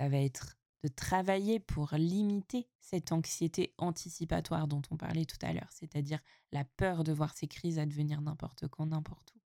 Ça 0.00 0.08
va 0.08 0.18
être 0.18 0.56
de 0.84 0.88
travailler 0.88 1.58
pour 1.58 1.94
limiter 1.94 2.68
cette 2.80 3.10
anxiété 3.10 3.74
anticipatoire 3.78 4.68
dont 4.68 4.82
on 4.90 4.96
parlait 4.96 5.24
tout 5.24 5.38
à 5.42 5.52
l'heure, 5.52 5.70
c'est-à-dire 5.72 6.20
la 6.52 6.64
peur 6.64 7.02
de 7.02 7.12
voir 7.12 7.36
ces 7.36 7.48
crises 7.48 7.80
advenir 7.80 8.20
n'importe 8.20 8.68
quand, 8.68 8.86
n'importe 8.86 9.34
où. 9.34 9.40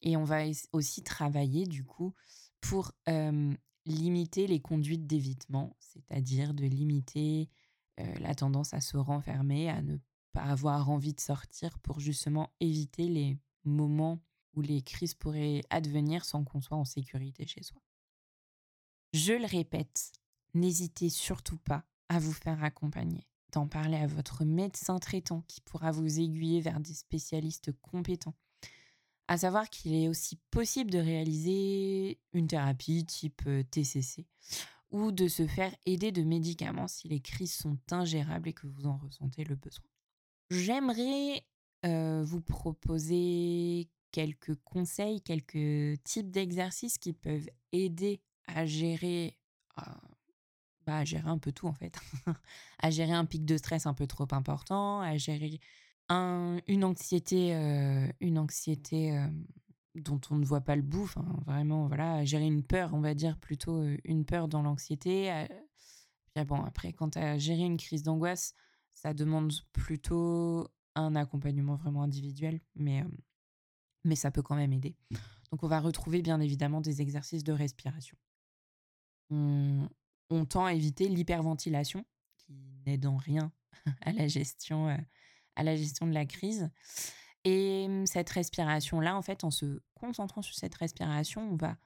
Et 0.00 0.16
on 0.16 0.24
va 0.24 0.44
aussi 0.72 1.02
travailler 1.02 1.66
du 1.66 1.84
coup 1.84 2.14
pour 2.62 2.92
limiter 3.84 4.46
les 4.46 4.60
conduites 4.60 5.06
d'évitement, 5.06 5.76
c'est-à-dire 5.78 6.54
de 6.54 6.64
limiter 6.64 7.50
la 7.98 8.34
tendance 8.34 8.72
à 8.72 8.80
se 8.80 8.96
renfermer, 8.96 9.68
à 9.68 9.82
ne 9.82 9.98
pas 10.32 10.42
avoir 10.42 10.90
envie 10.90 11.14
de 11.14 11.20
sortir 11.20 11.78
pour 11.80 12.00
justement 12.00 12.50
éviter 12.60 13.08
les 13.08 13.38
moments 13.64 14.20
où 14.54 14.60
les 14.60 14.82
crises 14.82 15.14
pourraient 15.14 15.62
advenir 15.70 16.24
sans 16.24 16.44
qu'on 16.44 16.60
soit 16.60 16.76
en 16.76 16.84
sécurité 16.84 17.46
chez 17.46 17.62
soi. 17.62 17.80
Je 19.12 19.32
le 19.32 19.46
répète, 19.46 20.12
n'hésitez 20.54 21.08
surtout 21.08 21.58
pas 21.58 21.84
à 22.08 22.18
vous 22.18 22.32
faire 22.32 22.62
accompagner, 22.62 23.26
d'en 23.52 23.66
parler 23.66 23.96
à 23.96 24.06
votre 24.06 24.44
médecin 24.44 24.98
traitant 24.98 25.42
qui 25.48 25.60
pourra 25.60 25.90
vous 25.90 26.20
aiguiller 26.20 26.60
vers 26.60 26.80
des 26.80 26.94
spécialistes 26.94 27.72
compétents. 27.80 28.36
À 29.28 29.38
savoir 29.38 29.70
qu'il 29.70 29.94
est 29.94 30.08
aussi 30.08 30.36
possible 30.50 30.90
de 30.90 30.98
réaliser 30.98 32.20
une 32.32 32.48
thérapie 32.48 33.04
type 33.04 33.48
TCC 33.70 34.26
ou 34.90 35.12
de 35.12 35.28
se 35.28 35.46
faire 35.46 35.74
aider 35.86 36.10
de 36.10 36.22
médicaments 36.22 36.88
si 36.88 37.08
les 37.08 37.20
crises 37.20 37.54
sont 37.54 37.78
ingérables 37.92 38.48
et 38.48 38.52
que 38.52 38.66
vous 38.66 38.86
en 38.86 38.96
ressentez 38.96 39.44
le 39.44 39.54
besoin. 39.54 39.89
J'aimerais 40.50 41.44
vous 41.84 42.40
proposer 42.40 43.88
quelques 44.12 44.54
conseils, 44.64 45.20
quelques 45.22 46.02
types 46.02 46.30
d'exercices 46.30 46.98
qui 46.98 47.12
peuvent 47.12 47.48
aider 47.72 48.20
à 48.46 48.66
gérer, 48.66 49.38
bah, 50.86 50.98
à 50.98 51.04
gérer 51.04 51.28
un 51.28 51.38
peu 51.38 51.52
tout 51.52 51.68
en 51.68 51.72
fait, 51.72 51.98
à 52.80 52.90
gérer 52.90 53.12
un 53.12 53.24
pic 53.24 53.44
de 53.44 53.56
stress 53.56 53.86
un 53.86 53.94
peu 53.94 54.06
trop 54.06 54.26
important, 54.32 55.00
à 55.00 55.16
gérer 55.16 55.60
une 56.10 56.84
anxiété, 56.84 57.52
une 58.20 58.38
anxiété 58.38 59.16
dont 59.94 60.20
on 60.30 60.36
ne 60.36 60.44
voit 60.44 60.60
pas 60.62 60.76
le 60.76 60.82
bout. 60.82 61.10
Vraiment, 61.46 61.86
voilà, 61.86 62.24
gérer 62.24 62.46
une 62.46 62.64
peur, 62.64 62.90
on 62.92 63.00
va 63.00 63.14
dire 63.14 63.38
plutôt 63.38 63.84
une 64.04 64.24
peur 64.24 64.48
dans 64.48 64.62
l'anxiété. 64.62 65.46
Puis 66.34 66.44
bon, 66.44 66.62
après, 66.62 66.92
quand 66.92 67.10
tu 67.10 67.18
as 67.18 67.38
géré 67.38 67.62
une 67.62 67.76
crise 67.76 68.02
d'angoisse, 68.02 68.54
ça 68.94 69.14
demande 69.14 69.52
plutôt 69.72 70.68
un 70.94 71.14
accompagnement 71.16 71.76
vraiment 71.76 72.02
individuel, 72.02 72.60
mais, 72.74 73.04
mais 74.04 74.16
ça 74.16 74.30
peut 74.30 74.42
quand 74.42 74.56
même 74.56 74.72
aider. 74.72 74.96
Donc, 75.50 75.62
on 75.62 75.68
va 75.68 75.80
retrouver 75.80 76.22
bien 76.22 76.40
évidemment 76.40 76.80
des 76.80 77.00
exercices 77.00 77.44
de 77.44 77.52
respiration. 77.52 78.16
On, 79.30 79.88
on 80.30 80.44
tend 80.44 80.64
à 80.64 80.74
éviter 80.74 81.08
l'hyperventilation, 81.08 82.04
qui 82.36 82.52
n'aide 82.86 83.06
en 83.06 83.16
rien 83.16 83.52
à 84.02 84.12
la 84.12 84.28
gestion, 84.28 84.88
à 85.56 85.62
la 85.62 85.76
gestion 85.76 86.06
de 86.06 86.12
la 86.12 86.26
crise. 86.26 86.70
Et 87.44 87.88
cette 88.04 88.30
respiration-là, 88.30 89.16
en 89.16 89.22
fait, 89.22 89.44
en 89.44 89.50
se 89.50 89.80
concentrant 89.94 90.42
sur 90.42 90.54
cette 90.54 90.74
respiration, 90.74 91.52
on 91.52 91.56
va 91.56 91.76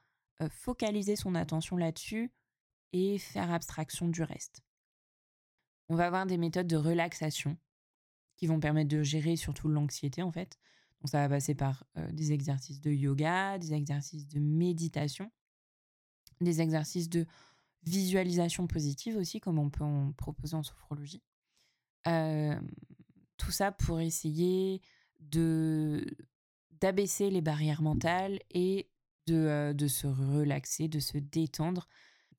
focaliser 0.50 1.16
son 1.16 1.34
attention 1.37 1.76
là-dessus 1.76 2.32
et 2.92 3.18
faire 3.18 3.52
abstraction 3.52 4.08
du 4.08 4.23
reste. 4.23 4.63
On 5.88 5.97
va 5.97 6.07
avoir 6.07 6.26
des 6.26 6.38
méthodes 6.38 6.67
de 6.67 6.76
relaxation 6.76 7.57
qui 8.37 8.47
vont 8.47 8.61
permettre 8.61 8.88
de 8.88 9.03
gérer 9.03 9.37
surtout 9.37 9.69
l'anxiété, 9.69 10.23
en 10.23 10.33
fait. 10.33 10.59
Donc, 11.00 11.11
ça 11.11 11.21
va 11.21 11.29
passer 11.29 11.55
par 11.55 11.85
des 12.12 12.33
exercices 12.33 12.81
de 12.81 12.91
yoga, 12.91 13.59
des 13.59 13.75
exercices 13.75 14.26
de 14.26 14.41
méditation, 14.41 15.31
des 16.41 16.61
exercices 16.61 17.09
de 17.09 17.26
visualisation 17.85 18.67
positive 18.67 19.17
aussi, 19.17 19.41
comme 19.41 19.59
on 19.59 19.71
peut 19.71 19.85
en 19.85 20.12
proposer 20.12 20.57
en 20.57 20.62
sophrologie. 20.62 21.23
tout 22.05 23.50
ça 23.50 23.73
pour 23.73 24.00
essayer 24.00 24.81
d'abaisser 26.81 27.31
les 27.31 27.41
barrières 27.43 27.83
mentales 27.83 28.38
et 28.50 28.88
de, 29.26 29.73
de 29.73 29.88
se 29.88 30.07
relaxer, 30.07 30.88
de 30.88 31.00
se 31.00 31.19
détendre, 31.19 31.88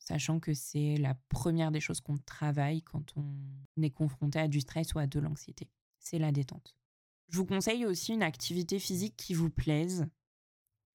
sachant 0.05 0.39
que 0.39 0.53
c'est 0.53 0.95
la 0.97 1.15
première 1.29 1.71
des 1.71 1.81
choses 1.81 1.99
qu'on 1.99 2.17
travaille 2.17 2.81
quand 2.81 3.13
on 3.17 3.81
est 3.81 3.89
confronté 3.89 4.39
à 4.39 4.47
du 4.47 4.61
stress 4.61 4.93
ou 4.93 4.99
à 4.99 5.07
de 5.07 5.19
l'anxiété. 5.19 5.69
C'est 5.99 6.19
la 6.19 6.31
détente. 6.31 6.77
Je 7.29 7.37
vous 7.37 7.45
conseille 7.45 7.85
aussi 7.85 8.13
une 8.13 8.23
activité 8.23 8.79
physique 8.79 9.15
qui 9.17 9.33
vous 9.33 9.49
plaise. 9.49 10.07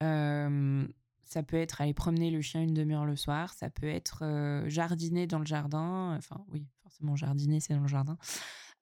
ça 0.00 1.42
peut 1.46 1.58
être 1.58 1.80
aller 1.80 1.94
promener 1.94 2.30
le 2.30 2.40
chien 2.40 2.62
une 2.62 2.74
demi-heure 2.74 3.04
le 3.04 3.16
soir, 3.16 3.52
ça 3.52 3.68
peut 3.68 3.88
être 3.88 4.64
jardiner 4.66 5.26
dans 5.26 5.38
le 5.38 5.46
jardin, 5.46 6.16
enfin 6.16 6.44
oui, 6.52 6.66
forcément 6.82 7.16
jardiner 7.16 7.60
c'est 7.60 7.74
dans 7.74 7.82
le 7.82 7.88
jardin 7.88 8.16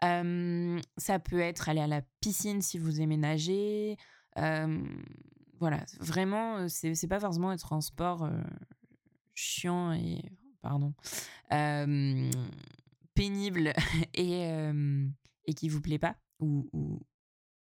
ça 0.00 1.18
peut 1.18 1.40
être 1.40 1.68
aller 1.68 1.80
à 1.80 1.86
la 1.86 2.02
piscine 2.20 2.62
si 2.62 2.78
vous 2.78 3.00
aimez 3.00 3.16
nager. 3.16 3.96
voilà, 4.36 5.84
vraiment, 6.00 6.68
c'est 6.68 7.08
pas 7.08 7.20
forcément 7.20 7.52
être 7.52 7.72
en 7.72 7.80
sport 7.80 8.28
chiant 9.38 9.92
et 9.92 10.22
pardon 10.60 10.92
pénible 13.14 13.72
et, 14.14 14.48
et 15.44 15.54
qui 15.54 15.68
vous 15.68 15.80
plaît 15.80 15.98
pas 15.98 16.16
ou, 16.40 16.68
ou, 16.72 17.00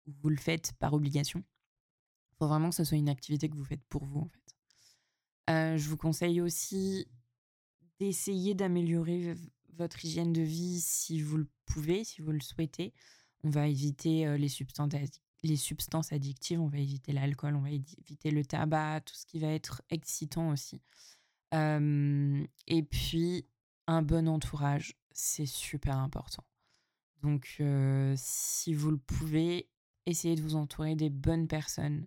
vous 0.07 0.29
le 0.29 0.37
faites 0.37 0.73
par 0.79 0.93
obligation. 0.93 1.43
Faut 2.39 2.47
vraiment 2.47 2.71
que 2.71 2.77
ce 2.77 2.85
soit 2.85 2.99
une 2.99 3.09
activité 3.09 3.49
que 3.49 3.57
vous 3.57 3.65
faites 3.65 3.85
pour 3.89 4.05
vous 4.05 4.21
en 4.21 4.29
fait. 4.29 5.77
je 5.79 5.89
vous 5.89 5.97
conseille 5.97 6.41
aussi 6.41 7.07
d'essayer 7.99 8.55
d'améliorer 8.55 9.35
votre 9.77 10.05
hygiène 10.05 10.33
de 10.33 10.43
vie 10.43 10.81
si 10.81 11.21
vous 11.21 11.39
le 11.39 11.49
pouvez, 11.67 12.05
si 12.05 12.23
vous 12.23 12.33
le 12.33 12.41
souhaitez. 12.41 12.93
On 13.43 13.51
va 13.51 13.69
éviter 13.69 14.39
les 14.39 14.49
substances, 14.49 14.93
les 15.43 15.57
substances 15.57 16.13
addictives, 16.13 16.61
on 16.61 16.69
va 16.69 16.79
éviter 16.79 17.13
l'alcool, 17.13 17.57
on 17.57 17.61
va 17.61 17.71
éviter 17.71 18.31
le 18.31 18.45
tabac, 18.45 19.03
tout 19.03 19.15
ce 19.15 19.27
qui 19.27 19.39
va 19.39 19.49
être 19.49 19.83
excitant 19.91 20.51
aussi. 20.51 20.81
Et 21.53 22.83
puis, 22.83 23.47
un 23.87 24.03
bon 24.03 24.29
entourage, 24.29 24.97
c'est 25.13 25.47
super 25.47 25.99
important. 25.99 26.45
Donc, 27.23 27.63
si 28.17 28.75
vous 28.75 28.91
le 28.91 28.99
pouvez, 28.99 29.69
essayez 30.07 30.35
de 30.35 30.43
vous 30.43 30.57
entourer 30.57 30.95
des 30.97 31.11
bonnes 31.11 31.49
personnes, 31.49 32.07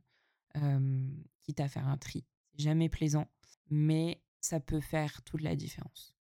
quitte 1.44 1.60
à 1.60 1.68
faire 1.68 1.88
un 1.88 1.98
tri. 1.98 2.26
C'est 2.52 2.64
jamais 2.64 2.90
plaisant, 2.90 3.28
mais 3.70 4.22
ça 4.42 4.60
peut 4.60 4.82
faire 4.82 5.22
toute 5.24 5.42
la 5.42 5.56
différence. 5.56 6.16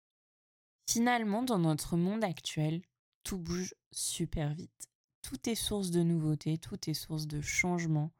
Finalement, 0.88 1.42
dans 1.42 1.58
notre 1.58 1.96
monde 1.96 2.24
actuel, 2.24 2.82
tout 3.22 3.38
bouge 3.38 3.74
super 3.92 4.52
vite. 4.52 4.90
Tout 5.22 5.48
est 5.48 5.54
source 5.54 5.90
de 5.90 6.02
nouveautés, 6.02 6.58
tout 6.58 6.90
est 6.90 6.94
source 6.94 7.26
de 7.26 7.40
changements. 7.40 8.12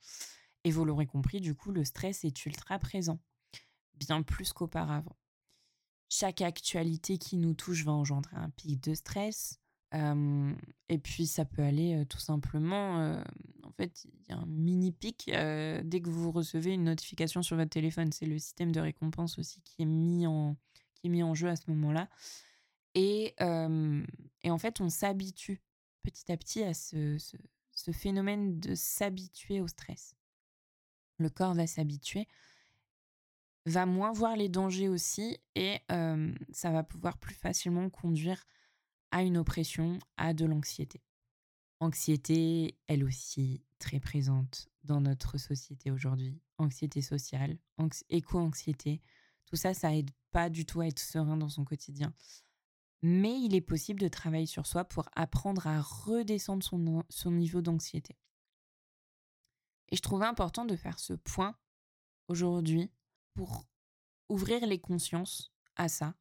Et 0.65 0.71
vous 0.71 0.85
l'aurez 0.85 1.07
compris, 1.07 1.41
du 1.41 1.55
coup, 1.55 1.73
le 1.73 1.85
stress 1.85 2.25
est 2.25 2.47
ultra 2.47 2.79
présent, 2.79 3.19
bien 4.07 4.23
plus 4.23 4.53
qu'auparavant. 4.53 5.17
Chaque 6.09 6.43
actualité 6.43 7.19
qui 7.19 7.37
nous 7.37 7.55
touche 7.55 7.85
va 7.85 7.93
engendrer 7.93 8.37
un 8.37 8.51
pic 8.51 8.83
de 8.83 8.95
stress. 8.95 9.59
et 9.95 10.99
puis, 10.99 11.27
ça 11.27 11.45
peut 11.45 11.63
aller 11.63 12.05
tout 12.09 12.19
simplement. 12.19 13.23
en 13.63 13.73
fait, 13.73 14.05
il 14.05 14.29
y 14.29 14.33
a 14.33 14.39
un 14.39 14.47
mini 14.47 14.93
pic 14.93 15.27
dès 15.27 16.01
que 16.03 16.11
vous 16.11 16.31
recevez 16.31 16.73
une 16.75 16.85
notification 16.85 17.43
sur 17.43 17.57
votre 17.57 17.71
téléphone. 17.71 18.13
C'est 18.13 18.27
le 18.27 18.39
système 18.39 18.73
de 18.73 18.81
récompense 18.81 19.39
aussi 19.39 19.63
qui 19.63 19.83
est 19.83 19.87
mis 19.87 20.27
en, 20.27 20.57
qui 20.95 21.07
est 21.07 21.11
mis 21.11 21.23
en 21.23 21.35
jeu 21.35 21.49
à 21.49 21.57
ce 21.57 21.71
moment-là. 21.71 22.09
Et, 22.95 23.35
et 23.39 24.51
en 24.51 24.59
fait, 24.59 24.81
on 24.83 24.91
s'habitue 24.91 25.63
petit 26.03 26.31
à 26.31 26.37
petit 26.37 26.63
à 26.63 26.75
ce, 26.75 27.17
ce, 27.71 27.93
phénomène 27.93 28.61
de 28.61 28.75
s'habituer 28.75 29.61
au 29.61 29.69
stress. 29.69 30.15
Le 31.19 31.31
corps 31.31 31.55
va 31.55 31.67
s'habituer, 31.67 32.27
va 33.67 33.87
moins 33.87 34.13
voir 34.13 34.37
les 34.37 34.49
dangers 34.49 34.89
aussi, 34.89 35.39
et 35.55 35.79
ça 35.89 36.71
va 36.71 36.83
pouvoir 36.83 37.19
plus 37.19 37.35
facilement 37.35 37.89
conduire 37.91 38.45
à 39.11 39.23
une 39.23 39.37
oppression, 39.37 39.99
à 40.17 40.35
de 40.35 40.45
l'anxiété. 40.45 41.03
Anxiété, 41.81 42.79
elle 42.87 43.05
aussi, 43.05 43.63
très 43.79 44.01
présente 44.01 44.69
dans 44.85 45.01
notre 45.01 45.37
société 45.39 45.91
aujourd'hui. 45.91 46.41
Anxiété 46.59 47.03
sociale, 47.03 47.59
éco-anxiété, 48.09 49.01
tout 49.47 49.57
ça, 49.57 49.75
ça 49.75 49.95
aide 49.95 50.11
pas 50.31 50.49
du 50.49 50.65
tout 50.65 50.81
à 50.81 50.87
être 50.87 51.01
serein 51.01 51.37
dans 51.37 51.49
son 51.49 51.65
quotidien 51.65 52.15
mais 53.03 53.41
il 53.41 53.55
est 53.55 53.61
possible 53.61 54.01
de 54.01 54.09
travailler 54.09 54.47
sur 54.47 54.67
soi 54.67 54.85
pour 54.85 55.09
apprendre 55.15 55.67
à 55.67 55.81
redescendre 55.81 56.63
son, 56.63 57.05
son 57.11 57.33
niveau 57.33 57.61
d'anxiété. 57.61 58.17
Et 59.91 59.97
je 59.97 60.03
trouvais 60.03 60.27
important 60.27 60.65
de 60.65 60.77
faire 60.77 60.99
ce 60.99 61.13
point 61.13 61.57
aujourd'hui 62.29 62.91
pour 63.35 63.67
ouvrir 64.29 64.67
les 64.67 64.81
consciences 64.81 65.53
à 65.77 65.89
ça. 65.89 66.15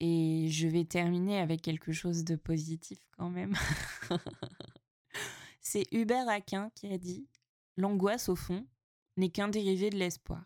Et 0.00 0.48
je 0.48 0.68
vais 0.68 0.84
terminer 0.84 1.38
avec 1.38 1.62
quelque 1.62 1.92
chose 1.92 2.24
de 2.24 2.36
positif 2.36 2.98
quand 3.16 3.30
même. 3.30 3.54
C'est 5.60 5.84
Hubert 5.92 6.28
Aquin 6.28 6.70
qui 6.74 6.92
a 6.92 6.98
dit 6.98 7.28
L'angoisse, 7.76 8.28
au 8.28 8.36
fond, 8.36 8.66
n'est 9.16 9.30
qu'un 9.30 9.48
dérivé 9.48 9.90
de 9.90 9.98
l'espoir. 9.98 10.44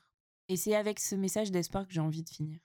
Et 0.48 0.56
c'est 0.56 0.74
avec 0.74 0.98
ce 0.98 1.14
message 1.14 1.50
d'espoir 1.50 1.86
que 1.86 1.92
j'ai 1.92 2.00
envie 2.00 2.24
de 2.24 2.28
finir. 2.28 2.60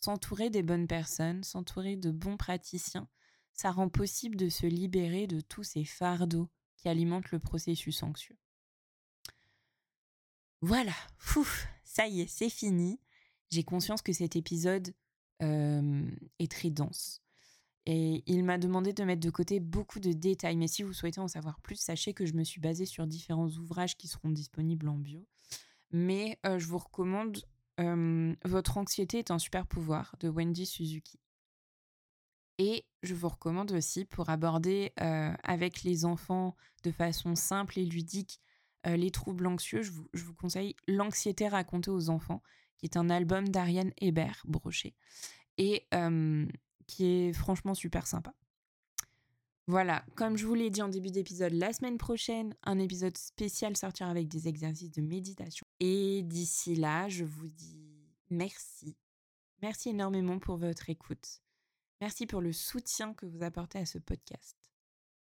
S'entourer 0.00 0.50
des 0.50 0.62
bonnes 0.62 0.86
personnes, 0.86 1.44
s'entourer 1.44 1.96
de 1.96 2.10
bons 2.10 2.36
praticiens, 2.36 3.08
ça 3.52 3.70
rend 3.70 3.88
possible 3.88 4.36
de 4.36 4.48
se 4.48 4.66
libérer 4.66 5.26
de 5.26 5.40
tous 5.40 5.62
ces 5.62 5.84
fardeaux 5.84 6.50
qui 6.76 6.88
alimentent 6.88 7.30
le 7.30 7.38
processus 7.38 8.02
anxieux. 8.02 8.38
Voilà, 10.62 10.94
fouf, 11.18 11.66
ça 11.84 12.06
y 12.06 12.20
est, 12.20 12.26
c'est 12.26 12.50
fini. 12.50 13.00
J'ai 13.50 13.64
conscience 13.64 14.02
que 14.02 14.12
cet 14.12 14.36
épisode 14.36 14.94
est 15.40 16.50
très 16.50 16.70
dense. 16.70 17.22
Et 17.86 18.22
il 18.26 18.44
m'a 18.44 18.58
demandé 18.58 18.92
de 18.92 19.02
mettre 19.04 19.22
de 19.22 19.30
côté 19.30 19.58
beaucoup 19.58 20.00
de 20.00 20.12
détails. 20.12 20.56
Mais 20.56 20.68
si 20.68 20.82
vous 20.82 20.92
souhaitez 20.92 21.20
en 21.20 21.28
savoir 21.28 21.60
plus, 21.60 21.76
sachez 21.76 22.12
que 22.12 22.26
je 22.26 22.34
me 22.34 22.44
suis 22.44 22.60
basée 22.60 22.84
sur 22.84 23.06
différents 23.06 23.48
ouvrages 23.48 23.96
qui 23.96 24.06
seront 24.06 24.28
disponibles 24.28 24.88
en 24.88 24.98
bio. 24.98 25.26
Mais 25.90 26.38
je 26.44 26.66
vous 26.66 26.78
recommande 26.78 27.42
votre 28.44 28.76
anxiété 28.76 29.18
est 29.18 29.30
un 29.30 29.38
super 29.38 29.66
pouvoir 29.66 30.14
de 30.20 30.28
Wendy 30.28 30.66
Suzuki. 30.66 31.18
Et 32.58 32.84
je 33.02 33.14
vous 33.14 33.30
recommande 33.30 33.72
aussi 33.72 34.04
pour 34.04 34.28
aborder 34.28 34.92
avec 34.96 35.82
les 35.82 36.04
enfants 36.04 36.54
de 36.84 36.92
façon 36.92 37.34
simple 37.34 37.78
et 37.78 37.86
ludique 37.86 38.38
les 38.84 39.10
troubles 39.10 39.46
anxieux, 39.46 39.82
je 39.82 39.90
vous, 39.90 40.34
conseille 40.34 40.74
L'anxiété 40.88 41.48
racontée 41.48 41.90
aux 41.90 42.10
enfants, 42.10 42.42
qui 42.78 42.86
est 42.86 42.96
un 42.96 43.10
album 43.10 43.48
d'Ariane 43.48 43.92
Hébert 43.98 44.42
broché 44.46 44.94
et 45.58 45.86
qui 46.86 47.04
est 47.04 47.32
franchement 47.32 47.74
super 47.74 48.06
sympa. 48.06 48.34
Voilà, 49.66 50.04
comme 50.16 50.36
je 50.36 50.46
vous 50.46 50.54
l'ai 50.54 50.70
dit 50.70 50.82
en 50.82 50.88
début 50.88 51.10
d'épisode, 51.10 51.52
la 51.52 51.72
semaine 51.72 51.96
prochaine, 51.96 52.56
un 52.64 52.80
épisode 52.80 53.16
spécial 53.16 53.76
sortira 53.76 54.10
avec 54.10 54.26
des 54.26 54.48
exercices 54.48 54.90
de 54.90 55.00
méditation. 55.00 55.64
Et 55.78 56.22
d'ici 56.22 56.74
là, 56.74 57.08
je 57.08 57.24
vous 57.24 57.46
dis 57.46 58.08
merci. 58.30 58.96
Merci 59.62 59.90
énormément 59.90 60.40
pour 60.40 60.56
votre 60.56 60.90
écoute. 60.90 61.42
Merci 62.00 62.26
pour 62.26 62.40
le 62.40 62.52
soutien 62.52 63.14
que 63.14 63.26
vous 63.26 63.44
apportez 63.44 63.78
à 63.78 63.86
ce 63.86 63.98
podcast. 63.98 64.56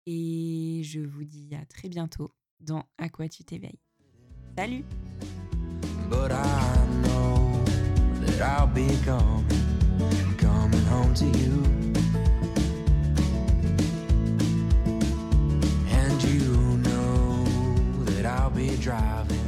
Et 0.08 0.82
je 0.84 1.02
vous 1.02 1.26
dis 1.26 1.54
à 1.54 1.66
très 1.66 1.90
bientôt 1.90 2.34
dans 2.65 2.84
À 2.97 3.10
quoi 3.10 3.28
tu 3.30 3.43
t'éveilles. 3.43 3.80
Salut 4.58 4.84
But 6.10 6.32
I 6.32 6.78
know 7.04 7.63
that 8.26 8.41
I'll 8.41 8.67
be 8.67 8.88
coming, 9.06 9.45
coming 10.38 10.86
home 10.86 11.13
to 11.15 11.26
you. 11.26 11.63
And 15.89 16.24
you 16.24 16.78
know 16.84 17.45
that 18.06 18.26
I'll 18.26 18.50
be 18.50 18.76
driving, 18.78 19.40